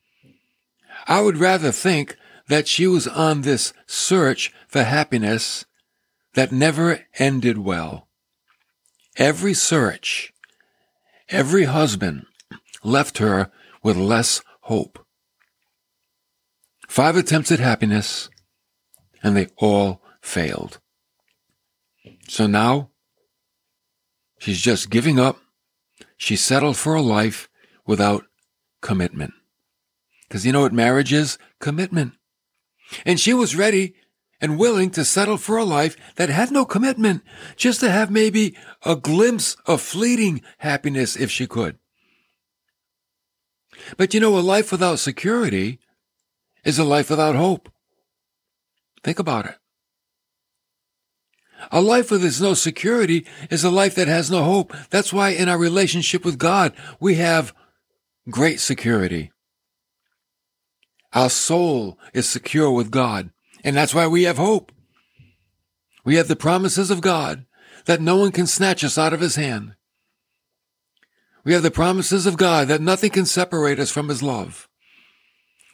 I 1.07 1.21
would 1.21 1.37
rather 1.37 1.71
think 1.71 2.17
that 2.50 2.68
she 2.68 2.88
was 2.88 3.08
on 3.08 3.41
this 3.41 3.74
search 3.86 4.51
for 4.68 4.84
happiness 4.84 5.65
that 6.34 6.51
never 6.51 7.06
ended 7.18 7.60
well. 7.60 8.08
Every 9.18 9.53
search, 9.53 10.34
every 11.29 11.65
husband 11.65 12.25
left 12.84 13.20
her 13.20 13.51
with 13.84 13.98
less 13.98 14.41
hope. 14.62 15.00
Five 16.88 17.15
attempts 17.15 17.51
at 17.51 17.60
happiness, 17.60 18.29
and 19.22 19.38
they 19.38 19.48
all 19.58 20.01
failed. 20.22 20.79
So 22.27 22.48
now, 22.48 22.89
she's 24.39 24.60
just 24.60 24.89
giving 24.89 25.20
up. 25.20 25.39
She 26.18 26.36
settled 26.36 26.77
for 26.77 26.96
a 26.96 27.01
life 27.01 27.48
without 27.86 28.25
commitment. 28.82 29.34
Because 30.27 30.46
you 30.46 30.51
know 30.51 30.62
what 30.62 30.74
marriage 30.74 31.13
is? 31.13 31.38
Commitment. 31.60 32.13
And 33.05 33.19
she 33.19 33.34
was 33.34 33.55
ready 33.55 33.93
and 34.41 34.58
willing 34.58 34.89
to 34.91 35.05
settle 35.05 35.38
for 35.38 35.58
a 35.58 35.65
life 35.65 35.98
that 36.15 36.29
had 36.29 36.51
no 36.51 36.65
commitment, 36.65 37.24
just 37.55 37.79
to 37.81 37.91
have 37.91 38.10
maybe 38.10 38.55
a 38.86 38.96
glimpse 38.96 39.55
of 39.65 39.81
fleeting 39.81 40.41
happiness 40.60 41.15
if 41.15 41.29
she 41.29 41.46
could. 41.46 41.77
But 43.98 44.13
you 44.13 44.19
know, 44.19 44.38
a 44.38 44.39
life 44.39 44.72
without 44.72 45.00
security 45.00 45.79
is 46.63 46.79
a 46.79 46.84
life 46.84 47.10
without 47.10 47.36
hope. 47.36 47.69
Think 49.03 49.19
about 49.19 49.46
it. 49.46 49.55
A 51.72 51.81
life 51.81 52.10
where 52.10 52.19
there's 52.19 52.41
no 52.41 52.53
security 52.53 53.25
is 53.50 53.63
a 53.63 53.69
life 53.69 53.96
that 53.96 54.08
has 54.08 54.31
no 54.31 54.43
hope. 54.43 54.74
That's 54.89 55.12
why 55.12 55.29
in 55.29 55.50
our 55.50 55.58
relationship 55.58 56.24
with 56.24 56.38
God, 56.38 56.74
we 57.00 57.15
have 57.15 57.53
great 58.29 58.60
security. 58.60 59.31
Our 61.13 61.29
soul 61.29 61.97
is 62.13 62.29
secure 62.29 62.71
with 62.71 62.91
God, 62.91 63.31
and 63.63 63.75
that's 63.75 63.95
why 63.95 64.07
we 64.07 64.23
have 64.23 64.37
hope. 64.37 64.71
We 66.03 66.15
have 66.15 66.27
the 66.27 66.35
promises 66.35 66.91
of 66.91 67.01
God 67.01 67.45
that 67.85 68.01
no 68.01 68.17
one 68.17 68.31
can 68.31 68.47
snatch 68.47 68.83
us 68.83 68.97
out 68.97 69.13
of 69.13 69.19
his 69.19 69.35
hand. 69.35 69.75
We 71.43 71.53
have 71.53 71.63
the 71.63 71.71
promises 71.71 72.25
of 72.25 72.37
God 72.37 72.67
that 72.67 72.81
nothing 72.81 73.09
can 73.09 73.25
separate 73.25 73.79
us 73.79 73.91
from 73.91 74.09
his 74.09 74.21
love. 74.21 74.67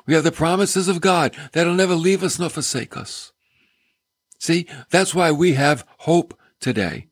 We 0.06 0.14
have 0.14 0.24
the 0.24 0.32
promises 0.32 0.88
of 0.88 1.02
God 1.02 1.36
that 1.52 1.66
he'll 1.66 1.74
never 1.74 1.96
leave 1.96 2.24
us 2.24 2.40
nor 2.40 2.50
forsake 2.50 2.96
us. 2.96 3.34
See, 4.40 4.68
that's 4.92 5.16
why 5.16 5.32
we 5.32 5.54
have 5.54 5.86
hope 6.00 6.40
today. 6.60 7.08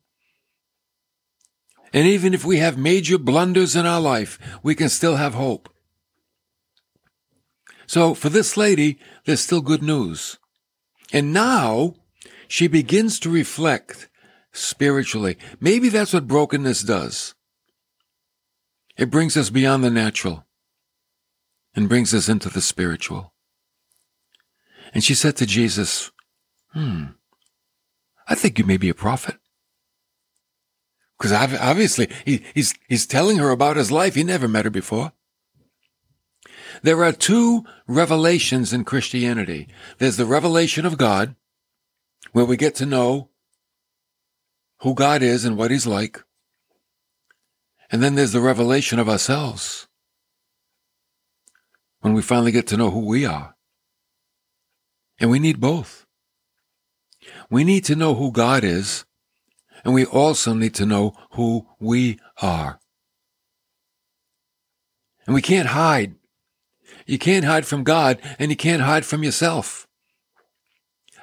And 1.92 2.06
even 2.06 2.34
if 2.34 2.44
we 2.44 2.58
have 2.58 2.78
major 2.78 3.18
blunders 3.18 3.76
in 3.76 3.86
our 3.86 4.00
life, 4.00 4.38
we 4.62 4.74
can 4.74 4.88
still 4.88 5.16
have 5.16 5.34
hope. 5.34 5.68
So 7.86 8.14
for 8.14 8.28
this 8.28 8.56
lady, 8.56 8.98
there's 9.24 9.40
still 9.40 9.60
good 9.60 9.82
news. 9.82 10.38
And 11.12 11.32
now 11.32 11.94
she 12.48 12.66
begins 12.66 13.18
to 13.20 13.30
reflect 13.30 14.08
spiritually. 14.52 15.36
Maybe 15.60 15.88
that's 15.88 16.12
what 16.12 16.26
brokenness 16.26 16.82
does. 16.82 17.34
It 18.96 19.10
brings 19.10 19.36
us 19.36 19.50
beyond 19.50 19.82
the 19.82 19.90
natural 19.90 20.46
and 21.74 21.88
brings 21.88 22.14
us 22.14 22.28
into 22.28 22.48
the 22.48 22.60
spiritual. 22.60 23.32
And 24.92 25.02
she 25.02 25.14
said 25.14 25.36
to 25.36 25.46
Jesus, 25.46 26.12
Hmm, 26.72 27.04
I 28.28 28.34
think 28.34 28.58
you 28.58 28.64
may 28.64 28.76
be 28.76 28.88
a 28.88 28.94
prophet. 28.94 29.36
Because 31.18 31.32
obviously 31.32 32.08
he, 32.24 32.44
he's, 32.54 32.74
he's 32.88 33.06
telling 33.06 33.38
her 33.38 33.50
about 33.50 33.76
his 33.76 33.90
life. 33.90 34.14
He 34.14 34.24
never 34.24 34.48
met 34.48 34.64
her 34.64 34.70
before. 34.70 35.12
There 36.82 37.04
are 37.04 37.12
two 37.12 37.64
revelations 37.86 38.72
in 38.72 38.84
Christianity. 38.84 39.68
There's 39.98 40.16
the 40.16 40.26
revelation 40.26 40.84
of 40.84 40.98
God, 40.98 41.36
where 42.32 42.44
we 42.44 42.56
get 42.56 42.74
to 42.76 42.86
know 42.86 43.30
who 44.80 44.94
God 44.94 45.22
is 45.22 45.44
and 45.44 45.56
what 45.56 45.70
he's 45.70 45.86
like. 45.86 46.22
And 47.90 48.02
then 48.02 48.14
there's 48.14 48.32
the 48.32 48.40
revelation 48.40 48.98
of 48.98 49.08
ourselves, 49.08 49.86
when 52.00 52.12
we 52.12 52.22
finally 52.22 52.52
get 52.52 52.66
to 52.68 52.76
know 52.76 52.90
who 52.90 53.06
we 53.06 53.24
are. 53.24 53.56
And 55.20 55.30
we 55.30 55.38
need 55.38 55.60
both. 55.60 56.06
We 57.48 57.64
need 57.64 57.84
to 57.84 57.94
know 57.94 58.14
who 58.14 58.32
God 58.32 58.64
is, 58.64 59.04
and 59.84 59.94
we 59.94 60.04
also 60.04 60.54
need 60.54 60.74
to 60.74 60.86
know 60.86 61.14
who 61.32 61.66
we 61.78 62.18
are. 62.42 62.80
And 65.26 65.34
we 65.34 65.40
can't 65.40 65.68
hide. 65.68 66.16
You 67.06 67.18
can't 67.18 67.44
hide 67.44 67.66
from 67.66 67.84
God, 67.84 68.18
and 68.38 68.50
you 68.50 68.56
can't 68.56 68.82
hide 68.82 69.04
from 69.04 69.22
yourself. 69.22 69.86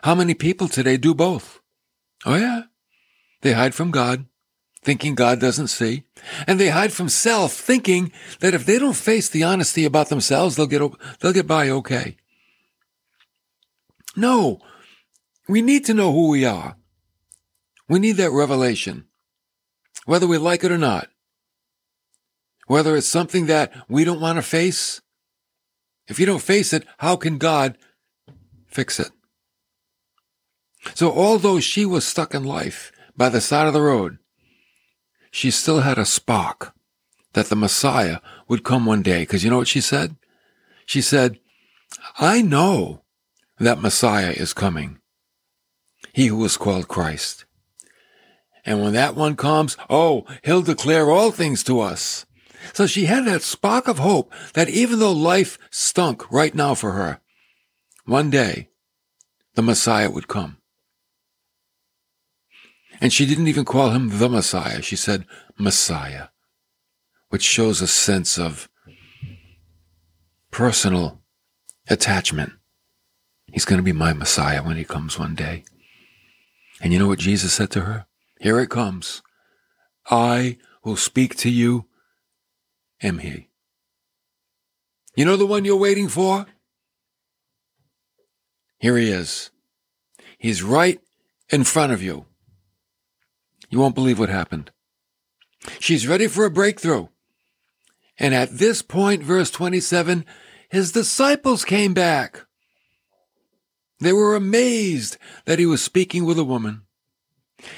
How 0.04 0.16
many 0.16 0.34
people 0.34 0.68
today 0.68 0.98
do 0.98 1.14
both? 1.14 1.60
Oh, 2.26 2.36
yeah. 2.36 2.64
They 3.42 3.54
hide 3.54 3.74
from 3.74 3.92
God, 3.92 4.26
thinking 4.84 5.16
God 5.16 5.40
doesn't 5.40 5.68
see. 5.68 6.04
And 6.48 6.60
they 6.60 6.70
hide 6.70 6.94
from 6.94 7.10
self, 7.10 7.54
thinking 7.54 8.12
that 8.40 8.54
if 8.54 8.66
they 8.66 8.78
don't 8.78 8.96
face 8.96 9.30
the 9.30 9.44
honesty 9.44 9.86
about 9.86 10.10
themselves, 10.10 10.56
they'll 10.56 10.68
get, 10.68 10.82
they'll 11.20 11.34
get 11.34 11.48
by 11.48 11.70
okay. 11.70 12.18
No, 14.16 14.60
we 15.48 15.62
need 15.62 15.86
to 15.86 15.94
know 15.94 16.12
who 16.12 16.30
we 16.30 16.46
are. 16.46 16.76
We 17.88 18.00
need 18.00 18.18
that 18.18 18.32
revelation, 18.32 19.06
whether 20.06 20.28
we 20.28 20.38
like 20.38 20.64
it 20.64 20.72
or 20.72 20.78
not. 20.78 21.08
Whether 22.68 22.96
it's 22.96 23.08
something 23.08 23.48
that 23.48 23.74
we 23.90 24.06
don't 24.06 24.22
want 24.22 24.38
to 24.38 24.42
face. 24.42 25.02
If 26.12 26.20
you 26.20 26.26
don't 26.26 26.42
face 26.42 26.74
it, 26.74 26.86
how 26.98 27.16
can 27.16 27.38
God 27.38 27.78
fix 28.68 29.00
it? 29.00 29.12
So 30.94 31.10
although 31.10 31.62
she 31.62 31.86
was 31.86 32.06
stuck 32.06 32.36
in 32.36 32.44
life 32.44 32.92
by 33.16 33.30
the 33.30 33.40
side 33.40 33.66
of 33.66 33.74
the 33.74 33.82
road, 33.82 34.18
she 35.32 35.50
still 35.50 35.80
had 35.80 35.98
a 35.98 36.04
spark 36.04 36.74
that 37.32 37.46
the 37.46 37.56
Messiah 37.56 38.18
would 38.50 38.66
come 38.66 38.86
one 38.86 39.02
day. 39.02 39.22
Because 39.22 39.46
you 39.46 39.50
know 39.50 39.58
what 39.58 39.70
she 39.70 39.80
said? 39.80 40.18
She 40.86 41.02
said, 41.02 41.40
I 42.20 42.42
know 42.42 43.04
that 43.58 43.82
Messiah 43.82 44.32
is 44.32 44.54
coming. 44.54 45.00
He 46.12 46.28
who 46.28 46.44
is 46.44 46.58
called 46.58 46.90
Christ. 46.90 47.46
And 48.66 48.82
when 48.82 48.92
that 48.92 49.16
one 49.16 49.38
comes, 49.38 49.78
oh, 49.90 50.26
he'll 50.44 50.62
declare 50.62 51.10
all 51.10 51.32
things 51.32 51.64
to 51.64 51.80
us. 51.80 52.26
So 52.74 52.88
she 52.88 53.06
had 53.06 53.26
that 53.26 53.42
spark 53.42 53.88
of 53.88 54.00
hope 54.00 54.34
that 54.54 54.70
even 54.70 55.00
though 55.00 55.12
life 55.12 55.58
stunk 55.70 56.32
right 56.32 56.54
now 56.54 56.76
for 56.76 56.92
her, 56.94 57.20
one 58.06 58.30
day 58.30 58.70
the 59.56 59.62
Messiah 59.62 60.10
would 60.10 60.28
come. 60.28 60.58
And 63.00 63.12
she 63.12 63.26
didn't 63.26 63.48
even 63.48 63.66
call 63.66 63.90
him 63.92 64.20
the 64.20 64.30
Messiah. 64.30 64.82
She 64.82 64.96
said 64.96 65.26
Messiah, 65.58 66.28
which 67.30 67.44
shows 67.44 67.82
a 67.82 67.88
sense 67.88 68.38
of 68.38 68.70
personal 70.52 71.22
attachment. 71.90 72.54
He's 73.52 73.66
going 73.66 73.80
to 73.80 73.84
be 73.84 73.92
my 73.92 74.14
Messiah 74.14 74.64
when 74.64 74.78
he 74.78 74.84
comes 74.84 75.18
one 75.18 75.36
day. 75.36 75.64
And 76.80 76.94
you 76.94 77.00
know 77.00 77.08
what 77.08 77.20
Jesus 77.20 77.54
said 77.54 77.72
to 77.72 77.82
her? 77.82 78.06
Here 78.40 78.60
it 78.60 78.70
comes. 78.70 79.22
I 80.10 80.58
will 80.84 80.96
speak 80.96 81.36
to 81.38 81.50
you 81.50 81.86
am 83.02 83.20
he. 83.20 83.50
You 85.16 85.26
know 85.26 85.38
the 85.38 85.46
one 85.46 85.66
you're 85.66 85.76
waiting 85.76 86.08
for? 86.08 86.46
Here 88.80 88.98
he 88.98 89.10
is. 89.10 89.52
He's 90.38 90.64
right 90.64 91.00
in 91.50 91.64
front 91.64 91.92
of 91.94 92.02
you. 92.02 92.26
You 93.70 93.80
won't 93.80 93.96
believe 93.96 94.20
what 94.20 94.30
happened. 94.30 94.72
She's 95.80 96.08
ready 96.08 96.28
for 96.28 96.46
a 96.46 96.52
breakthrough. 96.52 97.08
And 98.18 98.34
at 98.34 98.58
this 98.58 98.82
point, 98.82 99.24
verse 99.24 99.52
27, 99.52 100.26
his 100.70 100.92
disciples 100.92 101.66
came 101.66 101.94
back. 101.94 102.46
They 104.00 104.14
were 104.14 104.36
amazed 104.36 105.18
that 105.46 105.60
he 105.60 105.66
was 105.66 105.84
speaking 105.84 106.26
with 106.26 106.40
a 106.40 106.44
woman. 106.44 106.84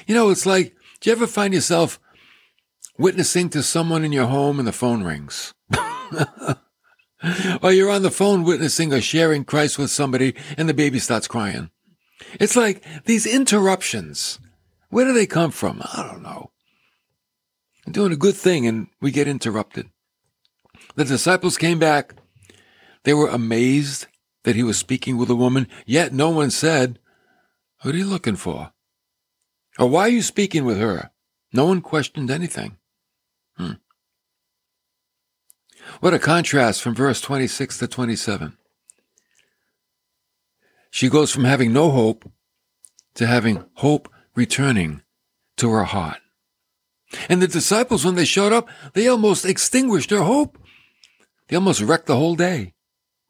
You 0.08 0.16
know, 0.16 0.30
it's 0.30 0.46
like, 0.46 0.76
do 1.02 1.10
you 1.10 1.16
ever 1.16 1.28
find 1.28 1.54
yourself 1.54 2.00
witnessing 2.98 3.50
to 3.50 3.64
someone 3.64 4.04
in 4.04 4.12
your 4.12 4.28
home 4.28 4.60
and 4.60 4.68
the 4.68 4.72
phone 4.72 5.04
rings? 5.04 5.54
or 7.62 7.72
you're 7.72 7.92
on 7.92 8.04
the 8.04 8.12
phone 8.12 8.44
witnessing 8.44 8.94
or 8.94 9.02
sharing 9.02 9.46
Christ 9.46 9.78
with 9.78 9.90
somebody 9.90 10.36
and 10.58 10.68
the 10.68 10.74
baby 10.74 11.00
starts 11.00 11.28
crying. 11.28 11.70
It's 12.40 12.56
like 12.56 12.84
these 13.06 13.26
interruptions 13.26 14.40
where 14.94 15.06
do 15.06 15.14
they 15.14 15.26
come 15.26 15.50
from? 15.50 15.82
I 15.82 16.08
don't 16.08 16.22
know. 16.22 16.52
I'm 17.84 17.94
doing 17.94 18.12
a 18.12 18.16
good 18.16 18.36
thing 18.36 18.68
and 18.68 18.90
we 19.02 19.10
get 19.10 19.28
interrupted. 19.28 19.90
The 20.96 21.04
disciples 21.04 21.58
came 21.58 21.80
back. 21.80 22.14
They 23.04 23.16
were 23.16 23.28
amazed 23.28 24.06
that 24.44 24.56
he 24.56 24.62
was 24.62 24.78
speaking 24.78 25.18
with 25.18 25.32
a 25.32 25.36
woman, 25.36 25.68
yet 25.88 26.14
no 26.14 26.30
one 26.30 26.52
said, 26.52 27.00
What 27.82 27.96
are 27.96 27.98
you 27.98 28.06
looking 28.06 28.36
for? 28.36 28.72
Or 29.80 29.90
why 29.90 30.02
are 30.02 30.10
you 30.10 30.22
speaking 30.22 30.64
with 30.64 30.78
her? 30.78 31.10
No 31.52 31.66
one 31.66 31.82
questioned 31.82 32.30
anything. 32.30 32.78
Hmm. 33.58 33.74
What 36.00 36.14
a 36.14 36.20
contrast 36.20 36.82
from 36.82 36.96
verse 36.96 37.22
26 37.22 37.78
to 37.80 37.88
27. 37.88 38.58
She 40.92 41.10
goes 41.10 41.32
from 41.32 41.46
having 41.46 41.74
no 41.74 41.92
hope 41.92 42.30
to 43.16 43.28
having 43.28 43.66
hope 43.76 44.10
returning 44.36 45.02
to 45.58 45.72
her 45.72 45.86
heart. 45.86 46.20
And 47.30 47.42
the 47.42 47.48
disciples, 47.48 48.06
when 48.06 48.16
they 48.16 48.26
showed 48.26 48.54
up, 48.54 48.68
they 48.94 49.08
almost 49.08 49.46
extinguished 49.46 50.10
their 50.10 50.24
hope. 50.24 50.58
They 51.48 51.56
almost 51.56 51.82
wrecked 51.82 52.08
the 52.08 52.16
whole 52.16 52.36
day. 52.36 52.74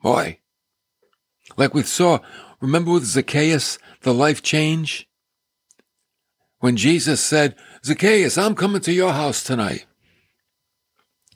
Boy. 0.02 0.40
Like 1.58 1.74
we 1.74 1.84
saw, 1.84 2.20
remember 2.62 2.92
with 2.92 3.06
Zacchaeus, 3.06 3.78
the 4.02 4.14
life 4.14 4.42
change? 4.42 5.10
When 6.60 6.78
Jesus 6.78 7.20
said, 7.20 7.56
Zacchaeus, 7.84 8.38
I'm 8.38 8.56
coming 8.56 8.82
to 8.82 8.94
your 8.94 9.12
house 9.12 9.44
tonight. 9.44 9.86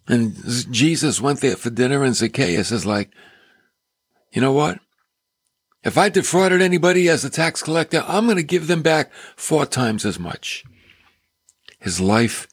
And 0.08 0.36
Jesus 0.72 1.20
went 1.20 1.42
there 1.42 1.58
for 1.58 1.70
dinner 1.70 2.04
and 2.04 2.16
Zacchaeus 2.16 2.72
is 2.72 2.86
like, 2.86 3.12
you 4.32 4.42
know 4.42 4.54
what? 4.54 4.80
If 5.84 5.98
I 5.98 6.10
defrauded 6.10 6.62
anybody 6.62 7.08
as 7.10 7.24
a 7.24 7.30
tax 7.30 7.62
collector, 7.62 8.04
I'm 8.08 8.26
going 8.26 8.38
to 8.38 8.44
give 8.44 8.68
them 8.68 8.82
back 8.82 9.12
four 9.36 9.66
times 9.66 10.06
as 10.06 10.20
much. 10.20 10.64
His 11.80 12.00
life 12.02 12.48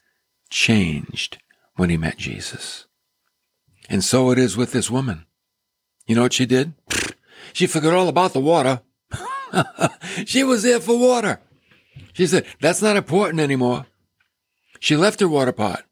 changed 0.51 1.39
when 1.77 1.91
he 1.91 1.97
met 1.97 2.17
Jesus. 2.17 2.87
And 3.89 4.05
so 4.05 4.31
it 4.31 4.39
is 4.39 4.57
with 4.57 4.73
this 4.73 4.91
woman. 4.91 5.27
You 6.07 6.15
know 6.15 6.23
what 6.23 6.33
she 6.33 6.47
did? 6.47 6.75
She 7.53 7.67
forgot 7.67 7.95
all 7.95 8.09
about 8.09 8.33
the 8.33 8.41
water. 8.41 8.83
she 10.27 10.45
was 10.45 10.63
there 10.63 10.81
for 10.81 10.99
water. 10.99 11.41
She 12.13 12.27
said, 12.27 12.47
that's 12.61 12.83
not 12.83 12.97
important 12.97 13.41
anymore. 13.41 13.87
She 14.81 14.97
left 14.97 15.21
her 15.21 15.29
water 15.29 15.53
pot. 15.53 15.85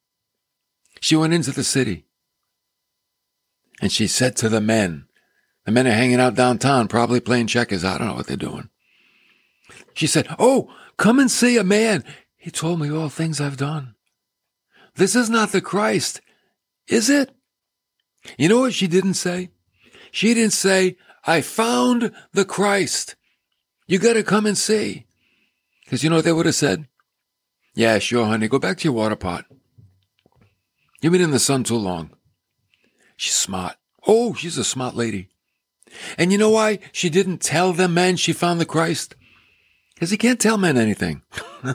She 1.03 1.17
went 1.17 1.35
into 1.35 1.51
the 1.51 1.65
city. 1.65 2.07
And 3.81 3.91
she 3.91 4.07
said 4.07 4.37
to 4.37 4.49
the 4.49 4.61
men, 4.61 5.07
the 5.65 5.73
men 5.73 5.89
are 5.89 5.93
hanging 5.93 6.21
out 6.21 6.37
downtown, 6.37 6.87
probably 6.87 7.19
playing 7.19 7.49
checkers. 7.49 7.85
I 7.85 7.99
don't 7.99 8.07
know 8.07 8.15
what 8.15 8.29
they're 8.29 8.37
doing. 8.37 8.69
She 9.95 10.07
said, 10.07 10.29
Oh, 10.39 10.73
come 10.99 11.19
and 11.19 11.29
see 11.29 11.57
a 11.57 11.65
man. 11.65 12.05
He 12.37 12.53
told 12.53 12.79
me 12.79 12.89
all 12.89 13.09
things 13.09 13.41
I've 13.41 13.57
done. 13.57 13.97
This 14.95 15.17
is 15.17 15.29
not 15.29 15.51
the 15.51 15.61
Christ, 15.61 16.21
is 16.87 17.11
it? 17.11 17.35
You 18.39 18.49
know 18.49 18.61
what 18.61 18.75
she 18.75 18.87
didn't 18.87 19.15
say? 19.15 19.51
She 20.13 20.35
didn't 20.35 20.53
say, 20.53 20.97
I 21.25 21.41
found 21.41 22.13
the 22.33 22.45
Christ. 22.45 23.17
You 23.89 23.99
got 23.99 24.13
to 24.13 24.23
come 24.23 24.47
and 24.47 24.57
see. 24.57 25.07
Because 25.85 26.05
you 26.05 26.11
know 26.11 26.17
what 26.17 26.25
they 26.25 26.33
would 26.33 26.47
have 26.47 26.55
said? 26.55 26.87
Yeah, 27.75 27.99
sure, 27.99 28.27
honey. 28.27 28.47
Go 28.47 28.61
back 28.61 28.79
to 28.79 28.85
your 28.85 28.93
water 28.93 29.17
pot. 29.17 29.47
You've 31.03 31.13
been 31.13 31.21
in 31.21 31.33
the 31.33 31.41
sun 31.41 31.65
too 31.65 31.77
long. 31.77 32.11
She's 33.17 33.35
smart. 33.35 33.77
Oh, 34.07 34.35
she's 34.35 34.57
a 34.57 34.65
smart 34.65 34.95
lady. 34.95 35.29
And 36.17 36.31
you 36.31 36.39
know 36.39 36.51
why 36.51 36.79
she 36.93 37.11
didn't 37.11 37.43
tell 37.43 37.73
them 37.73 37.95
men 37.95 38.17
she 38.17 38.33
found 38.33 38.61
the 38.61 38.65
Christ? 38.65 39.17
Because 39.95 40.11
he 40.11 40.17
can't 40.17 40.41
tell 40.41 40.57
men 40.57 40.79
anything. 40.79 41.23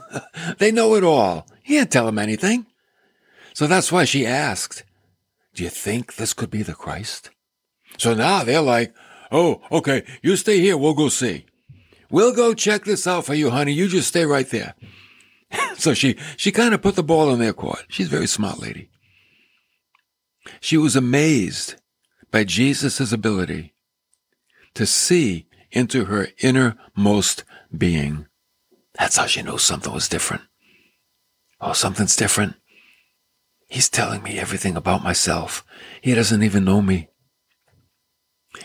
they 0.58 0.72
know 0.72 0.96
it 0.96 1.04
all. 1.04 1.46
He 1.62 1.76
can't 1.76 1.92
tell 1.92 2.06
them 2.06 2.18
anything. 2.18 2.66
So 3.54 3.68
that's 3.68 3.92
why 3.92 4.06
she 4.06 4.26
asked, 4.26 4.84
Do 5.54 5.64
you 5.64 5.70
think 5.70 6.16
this 6.16 6.34
could 6.34 6.50
be 6.50 6.64
the 6.64 6.74
Christ? 6.74 7.30
So 7.98 8.14
now 8.14 8.44
they're 8.44 8.62
like, 8.62 8.94
Oh, 9.30 9.62
okay, 9.72 10.04
you 10.22 10.38
stay 10.38 10.60
here. 10.60 10.78
We'll 10.78 10.94
go 10.94 11.10
see. 11.10 11.46
We'll 12.10 12.34
go 12.34 12.54
check 12.54 12.86
this 12.86 13.06
out 13.06 13.26
for 13.26 13.34
you, 13.34 13.50
honey. 13.50 13.74
You 13.74 13.90
just 13.90 14.08
stay 14.08 14.26
right 14.26 14.50
there. 14.50 14.76
so 15.76 15.94
she, 15.94 16.16
she 16.38 16.54
kind 16.54 16.74
of 16.74 16.82
put 16.82 16.96
the 16.96 17.04
ball 17.04 17.34
in 17.34 17.40
their 17.40 17.54
court. 17.54 17.84
She's 17.90 18.08
a 18.08 18.12
very 18.12 18.28
smart 18.28 18.60
lady. 18.60 18.90
She 20.60 20.78
was 20.78 20.96
amazed 20.96 21.76
by 22.32 22.44
Jesus' 22.44 23.12
ability 23.12 23.74
to 24.74 24.86
see 24.86 25.48
into 25.72 26.06
her 26.06 26.28
innermost 26.40 27.44
being. 27.76 28.28
That's 28.98 29.18
how 29.18 29.26
she 29.26 29.42
knows 29.42 29.64
something 29.64 29.94
was 29.94 30.10
different. 30.10 30.44
Oh, 31.60 31.74
something's 31.74 32.16
different. 32.16 32.56
He's 33.68 33.90
telling 33.90 34.24
me 34.24 34.40
everything 34.40 34.76
about 34.76 35.04
myself. 35.04 35.66
He 36.02 36.14
doesn't 36.14 36.44
even 36.44 36.64
know 36.64 36.82
me. 36.82 37.10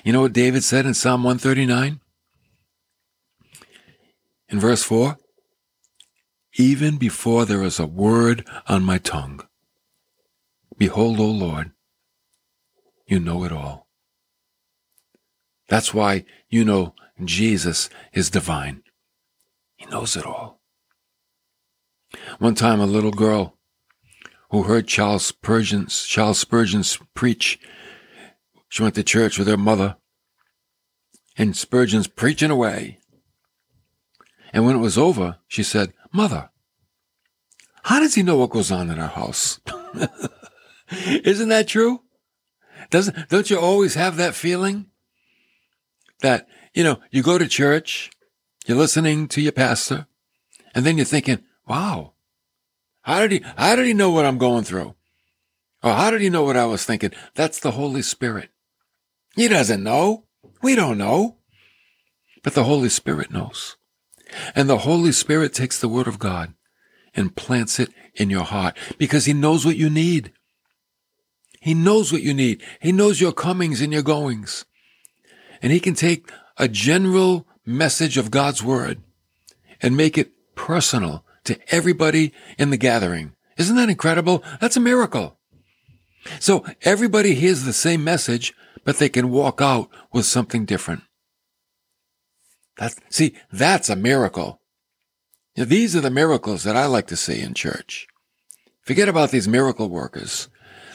You 0.04 0.12
know 0.12 0.22
what 0.22 0.32
David 0.32 0.64
said 0.64 0.86
in 0.86 0.94
Psalm 0.94 1.24
139? 1.24 2.00
In 4.48 4.60
verse 4.60 4.82
4? 4.84 5.16
Even 6.54 6.98
before 6.98 7.46
there 7.46 7.62
is 7.62 7.80
a 7.80 7.86
word 7.86 8.46
on 8.68 8.84
my 8.84 8.98
tongue, 8.98 9.40
behold, 10.76 11.20
O 11.20 11.26
Lord, 11.26 11.72
you 13.06 13.20
know 13.20 13.44
it 13.44 13.52
all. 13.52 13.88
That's 15.68 15.94
why 15.94 16.24
you 16.48 16.64
know 16.64 16.94
Jesus 17.24 17.88
is 18.12 18.30
divine. 18.30 18.82
He 19.76 19.86
knows 19.86 20.16
it 20.16 20.26
all. 20.26 20.60
One 22.38 22.54
time, 22.54 22.80
a 22.80 22.86
little 22.86 23.10
girl 23.10 23.56
who 24.50 24.64
heard 24.64 24.86
Charles 24.86 25.24
Spurgeon's, 25.24 26.04
Charles 26.04 26.38
Spurgeon 26.38 26.82
preach, 27.14 27.58
she 28.68 28.82
went 28.82 28.94
to 28.96 29.02
church 29.02 29.38
with 29.38 29.48
her 29.48 29.56
mother, 29.56 29.96
and 31.36 31.56
Spurgeon's 31.56 32.06
preaching 32.06 32.50
away. 32.50 32.98
And 34.52 34.66
when 34.66 34.76
it 34.76 34.80
was 34.80 34.98
over, 34.98 35.38
she 35.48 35.62
said, 35.62 35.94
Mother, 36.12 36.50
how 37.84 38.00
does 38.00 38.14
he 38.14 38.22
know 38.22 38.36
what 38.36 38.50
goes 38.50 38.70
on 38.70 38.90
in 38.90 38.98
our 38.98 39.08
house? 39.08 39.60
Isn't 41.24 41.48
that 41.48 41.68
true? 41.68 42.02
Doesn't, 42.90 43.28
don't 43.28 43.48
you 43.50 43.58
always 43.58 43.94
have 43.94 44.16
that 44.16 44.34
feeling? 44.34 44.86
that, 46.22 46.48
you 46.72 46.82
know, 46.82 47.00
you 47.10 47.22
go 47.22 47.36
to 47.36 47.46
church, 47.46 48.10
you're 48.66 48.78
listening 48.78 49.28
to 49.28 49.42
your 49.42 49.52
pastor, 49.52 50.06
and 50.74 50.86
then 50.86 50.96
you're 50.96 51.04
thinking, 51.04 51.40
wow, 51.68 52.14
how 53.02 53.20
did 53.20 53.32
he, 53.32 53.44
how 53.56 53.76
did 53.76 53.86
he 53.86 53.92
know 53.92 54.10
what 54.10 54.24
I'm 54.24 54.38
going 54.38 54.64
through? 54.64 54.94
Or 55.82 55.92
how 55.92 56.10
did 56.10 56.20
he 56.20 56.30
know 56.30 56.44
what 56.44 56.56
I 56.56 56.64
was 56.64 56.84
thinking? 56.84 57.10
That's 57.34 57.60
the 57.60 57.72
Holy 57.72 58.02
Spirit. 58.02 58.50
He 59.34 59.48
doesn't 59.48 59.82
know. 59.82 60.24
We 60.62 60.74
don't 60.74 60.98
know. 60.98 61.38
But 62.42 62.54
the 62.54 62.64
Holy 62.64 62.88
Spirit 62.88 63.30
knows. 63.30 63.76
And 64.54 64.68
the 64.68 64.78
Holy 64.78 65.12
Spirit 65.12 65.52
takes 65.52 65.78
the 65.78 65.88
Word 65.88 66.06
of 66.06 66.18
God 66.18 66.54
and 67.14 67.36
plants 67.36 67.78
it 67.78 67.90
in 68.14 68.30
your 68.30 68.44
heart 68.44 68.76
because 68.96 69.26
He 69.26 69.32
knows 69.32 69.66
what 69.66 69.76
you 69.76 69.90
need. 69.90 70.32
He 71.62 71.74
knows 71.74 72.12
what 72.12 72.22
you 72.22 72.34
need. 72.34 72.62
He 72.80 72.92
knows 72.92 73.20
your 73.20 73.32
comings 73.32 73.80
and 73.80 73.92
your 73.92 74.02
goings 74.02 74.64
and 75.62 75.72
he 75.72 75.80
can 75.80 75.94
take 75.94 76.30
a 76.58 76.68
general 76.68 77.46
message 77.64 78.18
of 78.18 78.30
God's 78.30 78.62
word 78.62 79.00
and 79.80 79.96
make 79.96 80.18
it 80.18 80.32
personal 80.56 81.24
to 81.44 81.58
everybody 81.72 82.32
in 82.58 82.70
the 82.70 82.76
gathering. 82.76 83.34
Isn't 83.56 83.76
that 83.76 83.88
incredible? 83.88 84.42
That's 84.60 84.76
a 84.76 84.80
miracle. 84.80 85.38
So 86.40 86.64
everybody 86.82 87.34
hears 87.34 87.62
the 87.62 87.72
same 87.72 88.04
message, 88.04 88.52
but 88.84 88.98
they 88.98 89.08
can 89.08 89.30
walk 89.30 89.60
out 89.60 89.88
with 90.12 90.26
something 90.26 90.64
different. 90.64 91.02
That, 92.78 92.94
see, 93.10 93.34
that's 93.52 93.88
a 93.88 93.96
miracle. 93.96 94.60
Now, 95.56 95.64
these 95.64 95.94
are 95.94 96.00
the 96.00 96.10
miracles 96.10 96.64
that 96.64 96.76
I 96.76 96.86
like 96.86 97.06
to 97.08 97.16
see 97.16 97.40
in 97.40 97.54
church. 97.54 98.06
Forget 98.82 99.08
about 99.08 99.30
these 99.30 99.46
miracle 99.46 99.88
workers. 99.88 100.48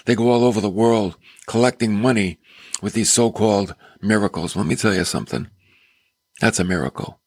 They 0.07 0.15
go 0.15 0.31
all 0.31 0.45
over 0.45 0.61
the 0.61 0.69
world 0.69 1.17
collecting 1.47 1.93
money 1.93 2.39
with 2.81 2.93
these 2.93 3.11
so-called 3.11 3.75
miracles. 4.01 4.55
Let 4.55 4.65
me 4.65 4.77
tell 4.77 4.93
you 4.93 5.03
something. 5.03 5.49
That's 6.39 6.61
a 6.61 6.63
miracle. 6.63 7.19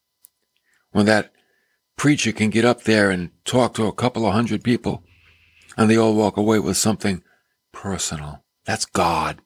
When 0.91 1.05
that 1.05 1.31
preacher 1.95 2.31
can 2.31 2.49
get 2.49 2.65
up 2.65 2.81
there 2.81 3.11
and 3.11 3.29
talk 3.45 3.75
to 3.75 3.85
a 3.85 3.93
couple 3.93 4.25
of 4.25 4.33
hundred 4.33 4.63
people 4.63 5.03
and 5.77 5.91
they 5.91 5.95
all 5.95 6.15
walk 6.15 6.37
away 6.37 6.57
with 6.57 6.75
something 6.75 7.21
personal. 7.71 8.43
That's 8.65 8.85
God. 8.85 9.43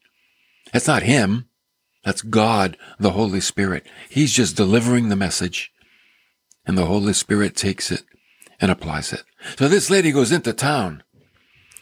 That's 0.72 0.88
not 0.88 1.04
him. 1.04 1.50
That's 2.06 2.22
God, 2.22 2.78
the 3.00 3.12
Holy 3.12 3.42
Spirit. 3.42 3.86
He's 4.10 4.32
just 4.32 4.56
delivering 4.56 5.10
the 5.10 5.18
message 5.18 5.74
and 6.66 6.78
the 6.78 6.86
Holy 6.86 7.12
Spirit 7.12 7.58
takes 7.58 7.92
it 7.92 8.04
and 8.62 8.72
applies 8.72 9.12
it. 9.12 9.24
So 9.58 9.68
this 9.68 9.90
lady 9.90 10.14
goes 10.14 10.32
into 10.32 10.54
town. 10.54 11.04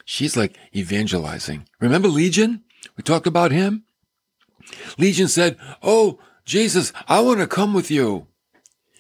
She's 0.05 0.35
like 0.35 0.57
evangelizing. 0.75 1.67
Remember 1.79 2.07
Legion? 2.07 2.63
We 2.97 3.03
talked 3.03 3.27
about 3.27 3.51
him. 3.51 3.83
Legion 4.97 5.27
said, 5.27 5.57
Oh, 5.81 6.19
Jesus, 6.45 6.91
I 7.07 7.21
want 7.21 7.39
to 7.39 7.47
come 7.47 7.73
with 7.73 7.89
you. 7.89 8.27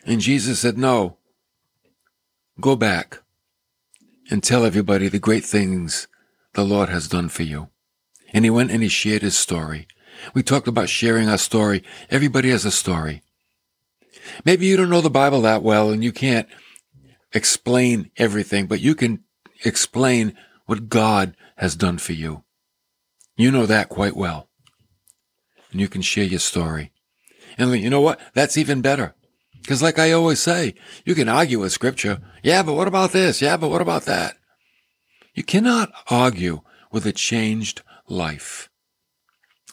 And 0.05 0.21
Jesus 0.21 0.59
said, 0.59 0.77
No, 0.77 1.17
go 2.59 2.75
back 2.75 3.21
and 4.29 4.41
tell 4.41 4.65
everybody 4.65 5.07
the 5.07 5.19
great 5.19 5.43
things 5.43 6.07
the 6.53 6.63
Lord 6.63 6.89
has 6.89 7.07
done 7.07 7.29
for 7.29 7.43
you. 7.43 7.69
And 8.33 8.45
he 8.45 8.51
went 8.51 8.71
and 8.71 8.81
he 8.81 8.89
shared 8.89 9.21
his 9.21 9.37
story. 9.37 9.87
We 10.33 10.43
talked 10.43 10.67
about 10.67 10.89
sharing 10.89 11.29
our 11.29 11.37
story. 11.37 11.83
Everybody 12.09 12.49
has 12.49 12.65
a 12.65 12.71
story. 12.71 13.23
Maybe 14.45 14.65
you 14.65 14.77
don't 14.77 14.89
know 14.89 15.01
the 15.01 15.09
Bible 15.09 15.41
that 15.41 15.63
well 15.63 15.91
and 15.91 16.03
you 16.03 16.11
can't 16.11 16.47
explain 17.33 18.11
everything, 18.17 18.67
but 18.67 18.79
you 18.79 18.95
can 18.95 19.23
explain 19.65 20.37
what 20.73 20.89
God 20.89 21.37
has 21.57 21.75
done 21.75 21.99
for 21.99 22.13
you. 22.13 22.43
You 23.37 23.51
know 23.51 23.67
that 23.67 23.89
quite 23.89 24.15
well. 24.15 24.49
And 25.71 25.79
you 25.79 25.87
can 25.87 26.01
share 26.01 26.23
your 26.23 26.39
story. 26.39 26.91
And 27.59 27.79
you 27.79 27.91
know 27.91 28.01
what? 28.01 28.19
That's 28.33 28.57
even 28.57 28.81
better. 28.81 29.13
Because 29.61 29.83
like 29.83 29.99
I 29.99 30.11
always 30.11 30.39
say, 30.39 30.73
you 31.05 31.13
can 31.13 31.29
argue 31.29 31.59
with 31.59 31.71
scripture. 31.71 32.21
Yeah, 32.41 32.63
but 32.63 32.73
what 32.73 32.87
about 32.87 33.11
this? 33.11 33.39
Yeah, 33.39 33.55
but 33.55 33.69
what 33.69 33.83
about 33.83 34.05
that? 34.05 34.37
You 35.35 35.43
cannot 35.43 35.91
argue 36.09 36.61
with 36.91 37.05
a 37.05 37.13
changed 37.13 37.83
life. 38.07 38.71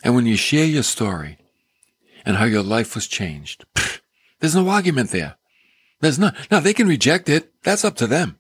And 0.05 0.15
when 0.15 0.27
you 0.27 0.37
share 0.37 0.67
your 0.67 0.83
story 0.83 1.39
and 2.27 2.37
how 2.37 2.45
your 2.45 2.63
life 2.63 2.95
was 2.95 3.07
changed, 3.07 3.65
there's 4.41 4.55
no 4.55 4.69
argument 4.69 5.13
there. 5.13 5.37
There's 6.01 6.19
not. 6.19 6.37
Now 6.51 6.61
they 6.61 6.75
can 6.75 6.89
reject 6.89 7.31
it. 7.31 7.53
That's 7.63 7.87
up 7.87 7.97
to 7.97 8.07
them. 8.07 8.39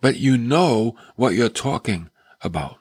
But 0.00 0.16
you 0.16 0.36
know 0.36 0.96
what 1.16 1.34
you're 1.34 1.48
talking 1.48 2.10
about. 2.42 2.78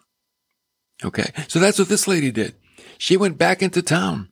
Okay. 1.04 1.32
So 1.48 1.60
that's 1.60 1.80
what 1.80 1.90
this 1.90 2.08
lady 2.08 2.32
did. 2.32 2.56
She 2.98 3.18
went 3.18 3.38
back 3.38 3.62
into 3.62 3.82
town 3.82 4.30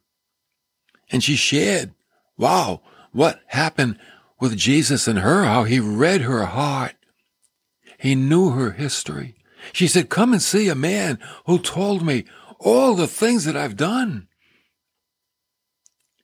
and 1.09 1.23
she 1.23 1.35
shared, 1.35 1.93
wow, 2.37 2.81
what 3.11 3.39
happened 3.47 3.97
with 4.39 4.57
Jesus 4.57 5.07
and 5.07 5.19
her, 5.19 5.45
how 5.45 5.63
he 5.63 5.79
read 5.79 6.21
her 6.21 6.45
heart. 6.45 6.95
He 7.97 8.15
knew 8.15 8.51
her 8.51 8.71
history. 8.71 9.35
She 9.73 9.87
said, 9.87 10.09
come 10.09 10.33
and 10.33 10.41
see 10.41 10.69
a 10.69 10.75
man 10.75 11.19
who 11.45 11.59
told 11.59 12.05
me 12.05 12.25
all 12.59 12.93
the 12.93 13.07
things 13.07 13.45
that 13.45 13.57
I've 13.57 13.75
done. 13.75 14.27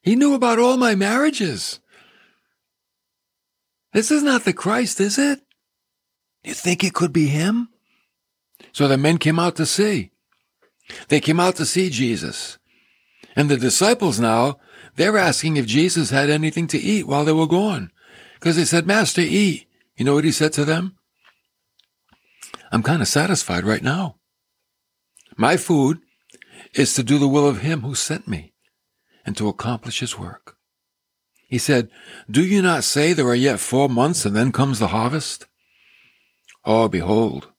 He 0.02 0.16
knew 0.16 0.34
about 0.34 0.60
all 0.60 0.78
my 0.78 0.96
marriages. 0.96 1.80
This 3.94 4.12
is 4.12 4.24
not 4.24 4.44
the 4.44 4.54
Christ, 4.54 5.00
is 5.00 5.18
it? 5.18 5.43
You 6.44 6.54
think 6.54 6.84
it 6.84 6.94
could 6.94 7.14
be 7.14 7.28
him? 7.28 7.70
So 8.72 8.88
the 8.88 8.98
men 8.98 9.18
came 9.18 9.40
out 9.40 9.56
to 9.58 9.66
see. 9.66 10.12
They 11.08 11.20
came 11.20 11.40
out 11.40 11.56
to 11.56 11.66
see 11.66 11.90
Jesus. 11.90 12.58
And 13.36 13.50
the 13.50 13.58
disciples 13.58 14.20
now, 14.20 14.60
they're 14.96 15.18
asking 15.18 15.58
if 15.58 15.66
Jesus 15.66 16.10
had 16.10 16.30
anything 16.30 16.68
to 16.68 16.78
eat 16.78 17.08
while 17.08 17.26
they 17.26 17.32
were 17.32 17.48
gone. 17.48 17.92
Because 18.36 18.56
they 18.58 18.66
said, 18.66 18.86
Master, 18.86 19.22
eat. 19.22 19.68
You 19.96 20.06
know 20.06 20.16
what 20.16 20.26
he 20.26 20.32
said 20.32 20.54
to 20.54 20.66
them? 20.66 20.98
I'm 22.72 22.84
kind 22.84 23.02
of 23.02 23.08
satisfied 23.08 23.64
right 23.64 23.84
now. 23.84 24.18
My 25.38 25.58
food 25.58 26.00
is 26.74 26.94
to 26.96 27.04
do 27.04 27.18
the 27.18 27.28
will 27.28 27.48
of 27.48 27.62
him 27.62 27.82
who 27.82 27.96
sent 27.96 28.28
me 28.28 28.54
and 29.26 29.38
to 29.38 29.48
accomplish 29.48 30.00
his 30.00 30.18
work. 30.18 30.58
He 31.48 31.58
said, 31.58 31.90
Do 32.30 32.44
you 32.44 32.62
not 32.62 32.84
say 32.84 33.14
there 33.14 33.28
are 33.28 33.36
yet 33.36 33.60
four 33.60 33.88
months 33.88 34.26
and 34.26 34.36
then 34.36 34.52
comes 34.52 34.80
the 34.80 34.88
harvest? 34.88 35.46
Oh, 36.66 36.88
behold, 36.88 37.50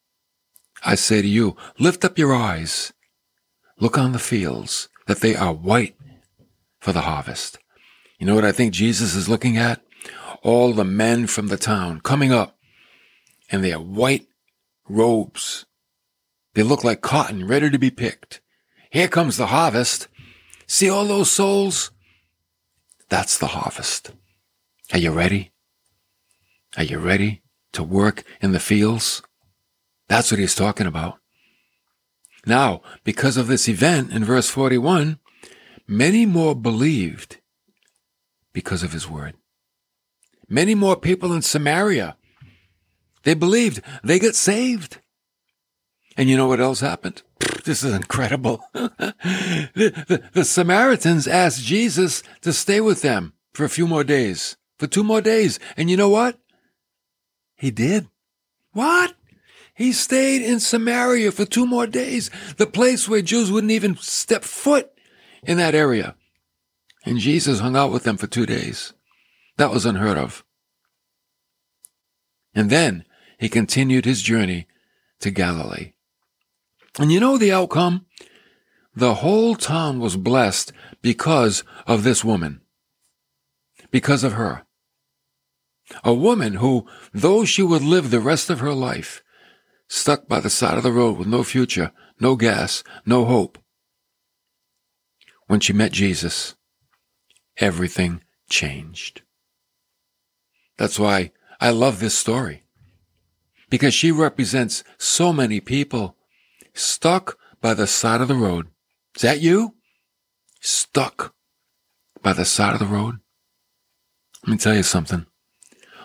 I 0.83 0.95
say 0.95 1.21
to 1.21 1.29
you, 1.29 1.57
lift 1.79 2.05
up 2.05 2.19
your 2.19 2.35
eyes, 2.35 2.93
look 3.79 3.99
on 3.99 4.13
the 4.13 4.19
fields, 4.19 4.89
that 5.07 5.21
they 5.21 5.37
are 5.37 5.53
white 5.53 5.97
for 6.81 6.93
the 6.93 7.03
harvest. 7.03 7.59
You 8.19 8.27
know 8.27 8.35
what 8.35 8.47
I 8.47 8.53
think 8.53 8.73
Jesus 8.73 9.15
is 9.15 9.29
looking 9.29 9.59
at? 9.59 9.83
All 10.43 10.73
the 10.73 10.85
men 10.85 11.27
from 11.27 11.49
the 11.49 11.59
town 11.59 12.01
coming 12.01 12.33
up 12.33 12.57
in 13.51 13.61
their 13.61 13.79
white 13.79 14.27
robes. 14.89 15.67
They 16.55 16.63
look 16.63 16.85
like 16.85 17.01
cotton 17.01 17.47
ready 17.47 17.69
to 17.71 17.79
be 17.79 17.91
picked. 17.91 18.41
Here 18.91 19.09
comes 19.09 19.37
the 19.37 19.47
harvest. 19.47 20.09
See 20.67 20.89
all 20.89 21.07
those 21.07 21.31
souls? 21.31 21.91
That's 23.11 23.37
the 23.37 23.49
harvest. 23.49 24.13
Are 24.93 24.99
you 24.99 25.11
ready? 25.11 25.53
Are 26.77 26.85
you 26.85 26.99
ready 26.99 27.44
to 27.75 27.83
work 27.83 28.25
in 28.41 28.53
the 28.53 28.61
fields? 28.61 29.23
That's 30.09 30.31
what 30.31 30.41
he's 30.41 30.55
talking 30.55 30.87
about. 30.87 31.19
Now, 32.47 32.83
because 33.05 33.37
of 33.37 33.47
this 33.47 33.69
event 33.69 34.13
in 34.13 34.25
verse 34.25 34.51
41, 34.51 35.19
many 35.87 36.27
more 36.27 36.55
believed 36.55 37.39
because 38.53 38.83
of 38.83 38.93
his 38.93 39.09
word. 39.09 39.35
Many 40.49 40.75
more 40.75 40.97
people 40.97 41.33
in 41.33 41.43
Samaria, 41.43 42.17
they 43.25 43.35
believed, 43.35 43.81
they 44.03 44.19
got 44.19 44.35
saved. 44.35 44.99
And 46.17 46.29
you 46.29 46.37
know 46.37 46.47
what 46.47 46.61
else 46.61 46.81
happened? 46.81 47.23
This 47.65 47.83
is 47.83 47.95
incredible. 47.95 48.63
the, 48.75 49.15
the, 49.75 50.23
the, 50.35 50.45
Samaritans 50.45 51.27
asked 51.27 51.65
Jesus 51.65 52.23
to 52.43 52.53
stay 52.53 52.79
with 52.79 53.01
them 53.01 53.33
for 53.55 53.65
a 53.65 53.71
few 53.71 53.87
more 53.87 54.05
days, 54.05 54.59
for 54.79 54.87
two 54.87 55.03
more 55.03 55.23
days. 55.23 55.59
And 55.75 55.89
you 55.89 55.97
know 55.97 56.11
what? 56.11 56.39
He 57.57 57.71
did. 57.71 58.09
What? 58.73 59.15
He 59.75 59.93
stayed 59.93 60.43
in 60.43 60.61
Samaria 60.61 61.33
for 61.33 61.45
two 61.45 61.67
more 61.67 61.87
days, 61.87 62.31
the 62.57 62.67
place 62.67 63.09
where 63.09 63.23
Jews 63.23 63.51
wouldn't 63.51 63.73
even 63.73 63.97
step 63.97 64.45
foot 64.45 64.91
in 65.43 65.57
that 65.59 65.75
area. 65.75 66.15
And 67.05 67.19
Jesus 67.19 67.61
hung 67.61 67.77
out 67.77 67.93
with 67.93 68.05
them 68.05 68.17
for 68.17 68.27
two 68.27 68.47
days. 68.47 68.93
That 69.57 69.71
was 69.71 69.85
unheard 69.85 70.17
of. 70.17 70.45
And 72.55 72.71
then 72.71 73.05
he 73.39 73.49
continued 73.49 74.05
his 74.05 74.23
journey 74.23 74.67
to 75.21 75.31
Galilee. 75.31 75.93
And 76.99 77.11
you 77.11 77.19
know 77.19 77.37
the 77.37 77.53
outcome? 77.53 78.07
The 78.95 79.15
whole 79.15 79.57
town 79.57 79.99
was 79.99 80.17
blessed 80.17 80.73
because 81.03 81.65
of 81.87 82.05
this 82.05 82.25
woman. 82.25 82.61
Because 83.91 84.23
of 84.23 84.35
her. 84.35 84.65
A 86.03 86.15
woman 86.15 86.55
who, 86.55 86.87
though 87.13 87.45
she 87.45 87.63
would 87.63 87.83
live 87.83 88.11
the 88.11 88.21
rest 88.21 88.51
of 88.51 88.61
her 88.61 88.73
life, 88.73 89.23
stuck 89.89 90.27
by 90.29 90.41
the 90.41 90.51
side 90.51 90.77
of 90.77 90.83
the 90.83 90.93
road 90.93 91.19
with 91.19 91.29
no 91.29 91.45
future, 91.45 91.93
no 92.19 92.37
gas, 92.37 92.83
no 93.05 93.25
hope, 93.25 93.59
when 95.47 95.61
she 95.61 95.73
met 95.73 95.93
Jesus, 95.93 96.55
everything 97.59 98.23
changed. 98.49 99.23
That's 100.77 100.99
why 100.99 101.33
I 101.61 101.71
love 101.71 102.01
this 102.01 102.17
story. 102.17 102.65
Because 103.71 103.95
she 103.95 104.11
represents 104.11 104.85
so 104.99 105.33
many 105.33 105.61
people 105.61 106.17
stuck 106.75 107.39
by 107.61 107.75
the 107.75 107.87
side 107.87 108.21
of 108.21 108.29
the 108.29 108.35
road. 108.35 108.69
Is 109.17 109.23
that 109.23 109.41
you? 109.41 109.75
Stuck 110.61 111.35
by 112.23 112.33
the 112.33 112.45
side 112.45 112.73
of 112.73 112.79
the 112.79 112.87
road? 112.87 113.17
Let 114.43 114.53
me 114.53 114.59
tell 114.59 114.75
you 114.75 114.83
something. 114.83 115.27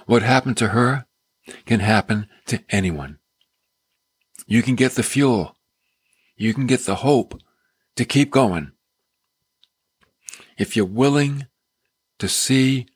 What 0.10 0.24
happened 0.24 0.58
to 0.58 0.70
her 0.70 1.06
can 1.68 1.82
happen 1.82 2.28
to 2.48 2.64
anyone. 2.72 3.20
You 4.48 4.64
can 4.64 4.74
get 4.74 4.94
the 4.94 5.04
fuel. 5.04 5.56
You 6.36 6.52
can 6.52 6.66
get 6.66 6.88
the 6.88 7.06
hope 7.06 7.40
to 7.96 8.06
keep 8.06 8.32
going. 8.32 8.72
If 10.58 10.76
you're 10.76 10.84
willing 10.88 11.46
to 12.18 12.28
see 12.28 12.88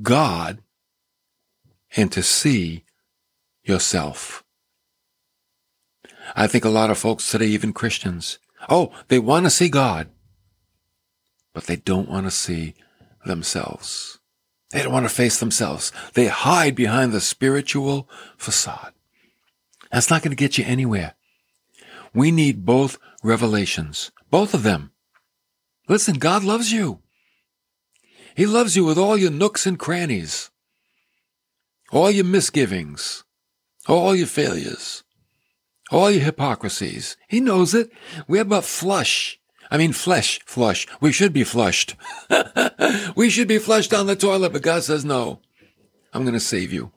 God 0.00 0.62
and 1.96 2.12
to 2.12 2.22
see 2.22 2.84
yourself. 3.64 4.44
I 6.36 6.46
think 6.46 6.64
a 6.64 6.68
lot 6.68 6.90
of 6.90 6.98
folks 6.98 7.28
today, 7.28 7.46
even 7.46 7.72
Christians, 7.72 8.38
oh, 8.68 8.92
they 9.08 9.18
want 9.18 9.46
to 9.46 9.50
see 9.50 9.68
God, 9.68 10.10
but 11.52 11.64
they 11.64 11.74
don't 11.74 12.08
want 12.08 12.26
to 12.26 12.30
see 12.30 12.74
themselves. 13.26 14.20
They 14.70 14.82
don't 14.82 14.92
want 14.92 15.06
to 15.06 15.14
face 15.14 15.40
themselves. 15.40 15.92
They 16.14 16.26
hide 16.26 16.74
behind 16.74 17.12
the 17.12 17.20
spiritual 17.20 18.08
facade. 18.36 18.92
That's 19.90 20.10
not 20.10 20.22
going 20.22 20.30
to 20.30 20.36
get 20.36 20.58
you 20.58 20.64
anywhere. 20.64 21.14
We 22.12 22.30
need 22.30 22.66
both 22.66 22.98
revelations, 23.22 24.10
both 24.30 24.52
of 24.52 24.62
them. 24.62 24.92
Listen, 25.88 26.18
God 26.18 26.44
loves 26.44 26.72
you. 26.72 27.00
He 28.36 28.46
loves 28.46 28.76
you 28.76 28.84
with 28.84 28.98
all 28.98 29.16
your 29.16 29.30
nooks 29.30 29.66
and 29.66 29.78
crannies, 29.78 30.50
all 31.90 32.10
your 32.10 32.24
misgivings, 32.24 33.24
all 33.88 34.14
your 34.14 34.26
failures 34.26 35.02
all 35.90 36.10
your 36.10 36.22
hypocrisies. 36.22 37.16
He 37.28 37.40
knows 37.40 37.74
it. 37.74 37.90
We're 38.26 38.44
but 38.44 38.64
flush. 38.64 39.37
I 39.70 39.76
mean, 39.76 39.92
flesh, 39.92 40.40
flush. 40.46 40.86
We 41.00 41.12
should 41.12 41.32
be 41.32 41.44
flushed. 41.44 41.94
we 43.16 43.30
should 43.30 43.48
be 43.48 43.58
flushed 43.58 43.90
down 43.90 44.06
the 44.06 44.16
toilet, 44.16 44.52
but 44.52 44.62
God 44.62 44.82
says, 44.82 45.04
no, 45.04 45.40
I'm 46.12 46.22
going 46.22 46.34
to 46.34 46.40
save 46.40 46.72
you. 46.72 46.92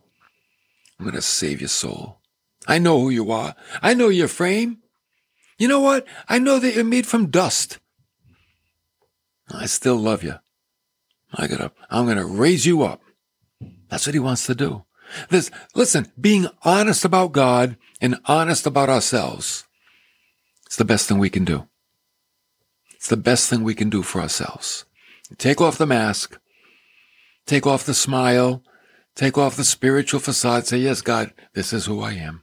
I'm 1.00 1.06
going 1.06 1.16
to 1.16 1.22
save 1.22 1.60
your 1.60 1.68
soul. 1.68 2.20
I 2.68 2.78
know 2.78 3.00
who 3.00 3.10
you 3.10 3.32
are. 3.32 3.56
I 3.82 3.94
know 3.94 4.10
your 4.10 4.28
frame. 4.28 4.78
You 5.58 5.68
know 5.68 5.80
what? 5.80 6.06
I 6.30 6.40
know 6.40 6.60
that 6.60 6.76
you're 6.76 6.84
made 6.84 7.08
from 7.08 7.30
dust. 7.30 7.80
I 9.50 9.66
still 9.66 9.98
love 9.98 10.24
you. 10.24 10.36
I 11.34 11.48
got 11.48 11.62
up. 11.62 11.76
I'm 11.90 12.06
going 12.06 12.18
to 12.18 12.26
raise 12.26 12.66
you 12.66 12.84
up. 12.84 13.02
That's 13.90 14.06
what 14.06 14.16
he 14.16 14.20
wants 14.20 14.46
to 14.46 14.56
do. 14.56 14.86
This, 15.30 15.52
listen, 15.76 16.12
being 16.20 16.48
honest 16.64 17.04
about 17.04 17.34
God 17.34 17.78
and 18.00 18.20
honest 18.26 18.66
about 18.66 18.90
ourselves, 18.90 19.66
it's 20.66 20.78
the 20.78 20.86
best 20.86 21.08
thing 21.08 21.20
we 21.20 21.30
can 21.30 21.44
do. 21.44 21.68
It's 23.02 23.10
the 23.10 23.18
best 23.18 23.50
thing 23.50 23.64
we 23.64 23.74
can 23.74 23.90
do 23.90 24.04
for 24.04 24.22
ourselves. 24.22 24.86
Take 25.38 25.60
off 25.60 25.78
the 25.78 25.88
mask 25.88 26.38
take 27.46 27.68
off 27.68 27.86
the 27.86 27.94
smile, 27.94 28.64
take 29.16 29.38
off 29.38 29.58
the 29.58 29.64
spiritual 29.64 30.20
facade, 30.20 30.66
say, 30.66 30.78
Yes, 30.78 31.02
God, 31.02 31.34
this 31.54 31.74
is 31.74 31.86
who 31.86 32.02
I 32.02 32.14
am. 32.14 32.42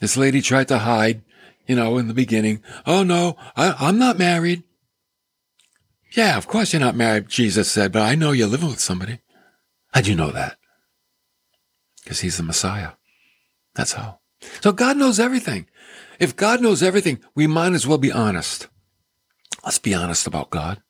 This 0.00 0.16
lady 0.16 0.40
tried 0.40 0.68
to 0.68 0.78
hide, 0.78 1.22
you 1.66 1.76
know, 1.76 1.98
in 1.98 2.08
the 2.08 2.14
beginning. 2.14 2.62
Oh, 2.86 3.02
no, 3.02 3.36
I, 3.56 3.74
I'm 3.78 3.98
not 3.98 4.18
married. 4.18 4.62
Yeah, 6.12 6.36
of 6.36 6.46
course 6.46 6.72
you're 6.72 6.80
not 6.80 6.94
married, 6.94 7.28
Jesus 7.28 7.70
said, 7.70 7.90
but 7.90 8.02
I 8.02 8.14
know 8.14 8.30
you're 8.30 8.46
living 8.46 8.68
with 8.68 8.80
somebody. 8.80 9.18
How'd 9.92 10.06
you 10.06 10.14
know 10.14 10.30
that? 10.30 10.56
Because 12.02 12.20
he's 12.20 12.36
the 12.36 12.42
Messiah. 12.44 12.92
That's 13.74 13.94
how. 13.94 14.20
So 14.60 14.70
God 14.70 14.96
knows 14.96 15.18
everything. 15.18 15.66
If 16.20 16.36
God 16.36 16.60
knows 16.60 16.82
everything, 16.82 17.18
we 17.34 17.48
might 17.48 17.72
as 17.72 17.86
well 17.86 17.98
be 17.98 18.12
honest. 18.12 18.68
Let's 19.64 19.78
be 19.78 19.94
honest 19.94 20.26
about 20.26 20.50
God. 20.50 20.82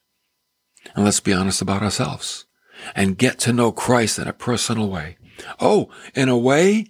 And 0.95 1.05
let's 1.05 1.21
be 1.21 1.33
honest 1.33 1.63
about 1.63 1.83
ourselves 1.83 2.47
and 2.95 3.19
get 3.19 3.39
to 3.41 3.53
know 3.53 3.73
Christ 3.73 4.19
in 4.19 4.29
a 4.29 4.33
personal 4.33 4.89
way. 4.89 5.17
Oh, 5.61 5.89
in 6.15 6.29
a 6.29 6.37
way 6.37 6.87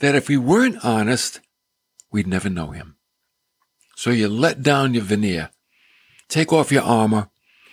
that 0.00 0.14
if 0.14 0.28
we 0.28 0.36
weren't 0.36 0.84
honest, 0.84 1.40
we'd 2.10 2.26
never 2.26 2.50
know 2.50 2.70
him. 2.70 2.96
So 3.96 4.10
you 4.10 4.28
let 4.28 4.62
down 4.62 4.94
your 4.94 5.04
veneer, 5.04 5.50
take 6.28 6.52
off 6.52 6.72
your 6.72 6.82
armor, 6.82 7.30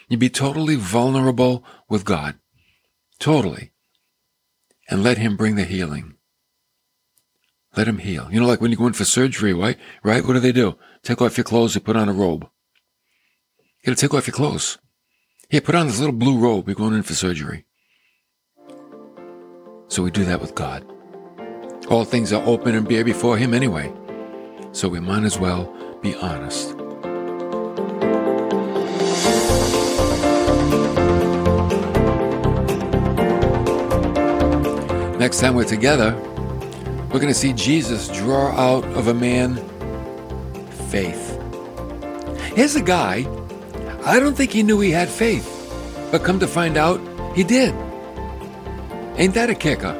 you 0.07 0.17
be 0.17 0.29
totally 0.29 0.75
vulnerable 0.75 1.63
with 1.89 2.05
God. 2.05 2.35
Totally. 3.19 3.71
And 4.89 5.03
let 5.03 5.17
him 5.17 5.35
bring 5.35 5.55
the 5.55 5.65
healing. 5.65 6.15
Let 7.75 7.87
him 7.87 7.99
heal. 7.99 8.27
You 8.31 8.39
know, 8.39 8.47
like 8.47 8.61
when 8.61 8.71
you 8.71 8.77
go 8.77 8.87
in 8.87 8.93
for 8.93 9.05
surgery, 9.05 9.53
right? 9.53 9.77
Right? 10.03 10.25
What 10.25 10.33
do 10.33 10.39
they 10.39 10.51
do? 10.51 10.77
Take 11.03 11.21
off 11.21 11.37
your 11.37 11.43
clothes, 11.43 11.75
and 11.75 11.85
put 11.85 11.95
on 11.95 12.09
a 12.09 12.13
robe. 12.13 12.49
Gotta 13.85 13.95
take 13.95 14.13
off 14.13 14.27
your 14.27 14.33
clothes. 14.33 14.77
Here, 15.49 15.61
put 15.61 15.73
on 15.73 15.87
this 15.87 15.99
little 15.99 16.13
blue 16.13 16.37
robe. 16.37 16.67
You're 16.67 16.75
going 16.75 16.93
in 16.93 17.03
for 17.03 17.13
surgery. 17.13 17.65
So 19.87 20.03
we 20.03 20.11
do 20.11 20.25
that 20.25 20.41
with 20.41 20.53
God. 20.53 20.85
All 21.89 22.03
things 22.03 22.33
are 22.33 22.45
open 22.45 22.75
and 22.75 22.87
bare 22.87 23.05
before 23.05 23.37
Him 23.37 23.53
anyway. 23.53 23.91
So 24.73 24.89
we 24.89 24.99
might 24.99 25.23
as 25.23 25.39
well 25.39 25.73
be 26.01 26.13
honest. 26.15 26.75
Next 35.17 35.39
time 35.39 35.55
we're 35.55 35.63
together, 35.63 36.15
we're 37.11 37.19
going 37.19 37.27
to 37.27 37.33
see 37.33 37.53
Jesus 37.53 38.09
draw 38.09 38.51
out 38.51 38.83
of 38.95 39.07
a 39.07 39.13
man 39.13 39.55
faith. 40.89 41.37
Here's 42.55 42.75
a 42.75 42.81
guy, 42.81 43.23
I 44.09 44.17
don't 44.17 44.33
think 44.33 44.51
he 44.51 44.63
knew 44.63 44.79
he 44.79 44.89
had 44.89 45.07
faith, 45.07 45.45
but 46.09 46.23
come 46.23 46.39
to 46.39 46.47
find 46.47 46.77
out, 46.77 46.99
he 47.35 47.43
did. 47.43 47.75
Ain't 49.17 49.35
that 49.35 49.51
a 49.51 49.53
kicker? 49.53 49.93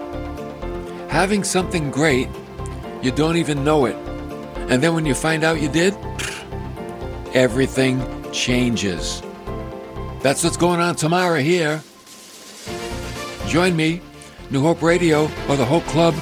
Having 1.09 1.43
something 1.43 1.91
great, 1.91 2.27
you 3.03 3.11
don't 3.11 3.37
even 3.37 3.63
know 3.63 3.85
it. 3.85 3.95
And 4.67 4.81
then 4.81 4.95
when 4.95 5.05
you 5.05 5.13
find 5.13 5.43
out 5.43 5.61
you 5.61 5.69
did, 5.69 5.95
everything 7.35 8.01
changes. 8.31 9.21
That's 10.23 10.43
what's 10.43 10.57
going 10.57 10.79
on 10.79 10.95
tomorrow 10.95 11.39
here. 11.39 11.83
Join 13.45 13.75
me, 13.75 14.01
New 14.49 14.63
Hope 14.63 14.81
Radio 14.81 15.25
or 15.47 15.55
the 15.55 15.65
Hope 15.65 15.83
Club 15.83 16.15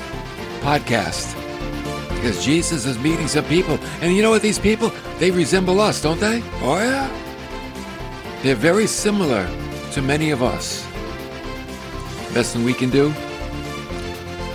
podcast. 0.59 1.35
Because 2.09 2.43
Jesus 2.43 2.85
is 2.85 2.99
meeting 2.99 3.29
some 3.29 3.45
people. 3.45 3.79
And 4.01 4.13
you 4.13 4.23
know 4.23 4.31
what, 4.31 4.41
these 4.41 4.59
people, 4.59 4.91
they 5.19 5.31
resemble 5.31 5.79
us, 5.79 6.01
don't 6.01 6.19
they? 6.19 6.43
Oh, 6.61 6.79
yeah. 6.79 7.26
They're 8.43 8.55
very 8.55 8.87
similar 8.87 9.47
to 9.93 10.01
many 10.01 10.29
of 10.29 10.43
us. 10.43 10.85
Best 12.33 12.53
thing 12.53 12.63
we 12.63 12.73
can 12.73 12.89
do? 12.89 13.13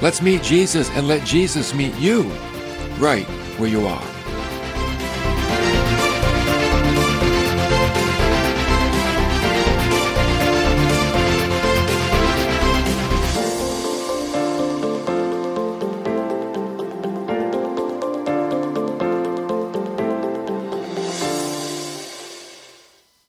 Let's 0.01 0.23
meet 0.23 0.43
Jesus 0.43 0.89
and 0.91 1.09
let 1.09 1.27
Jesus 1.27 1.75
meet 1.75 1.95
you 1.97 2.23
right 2.99 3.27
where 3.59 3.69
you 3.69 3.87
are. 3.87 4.12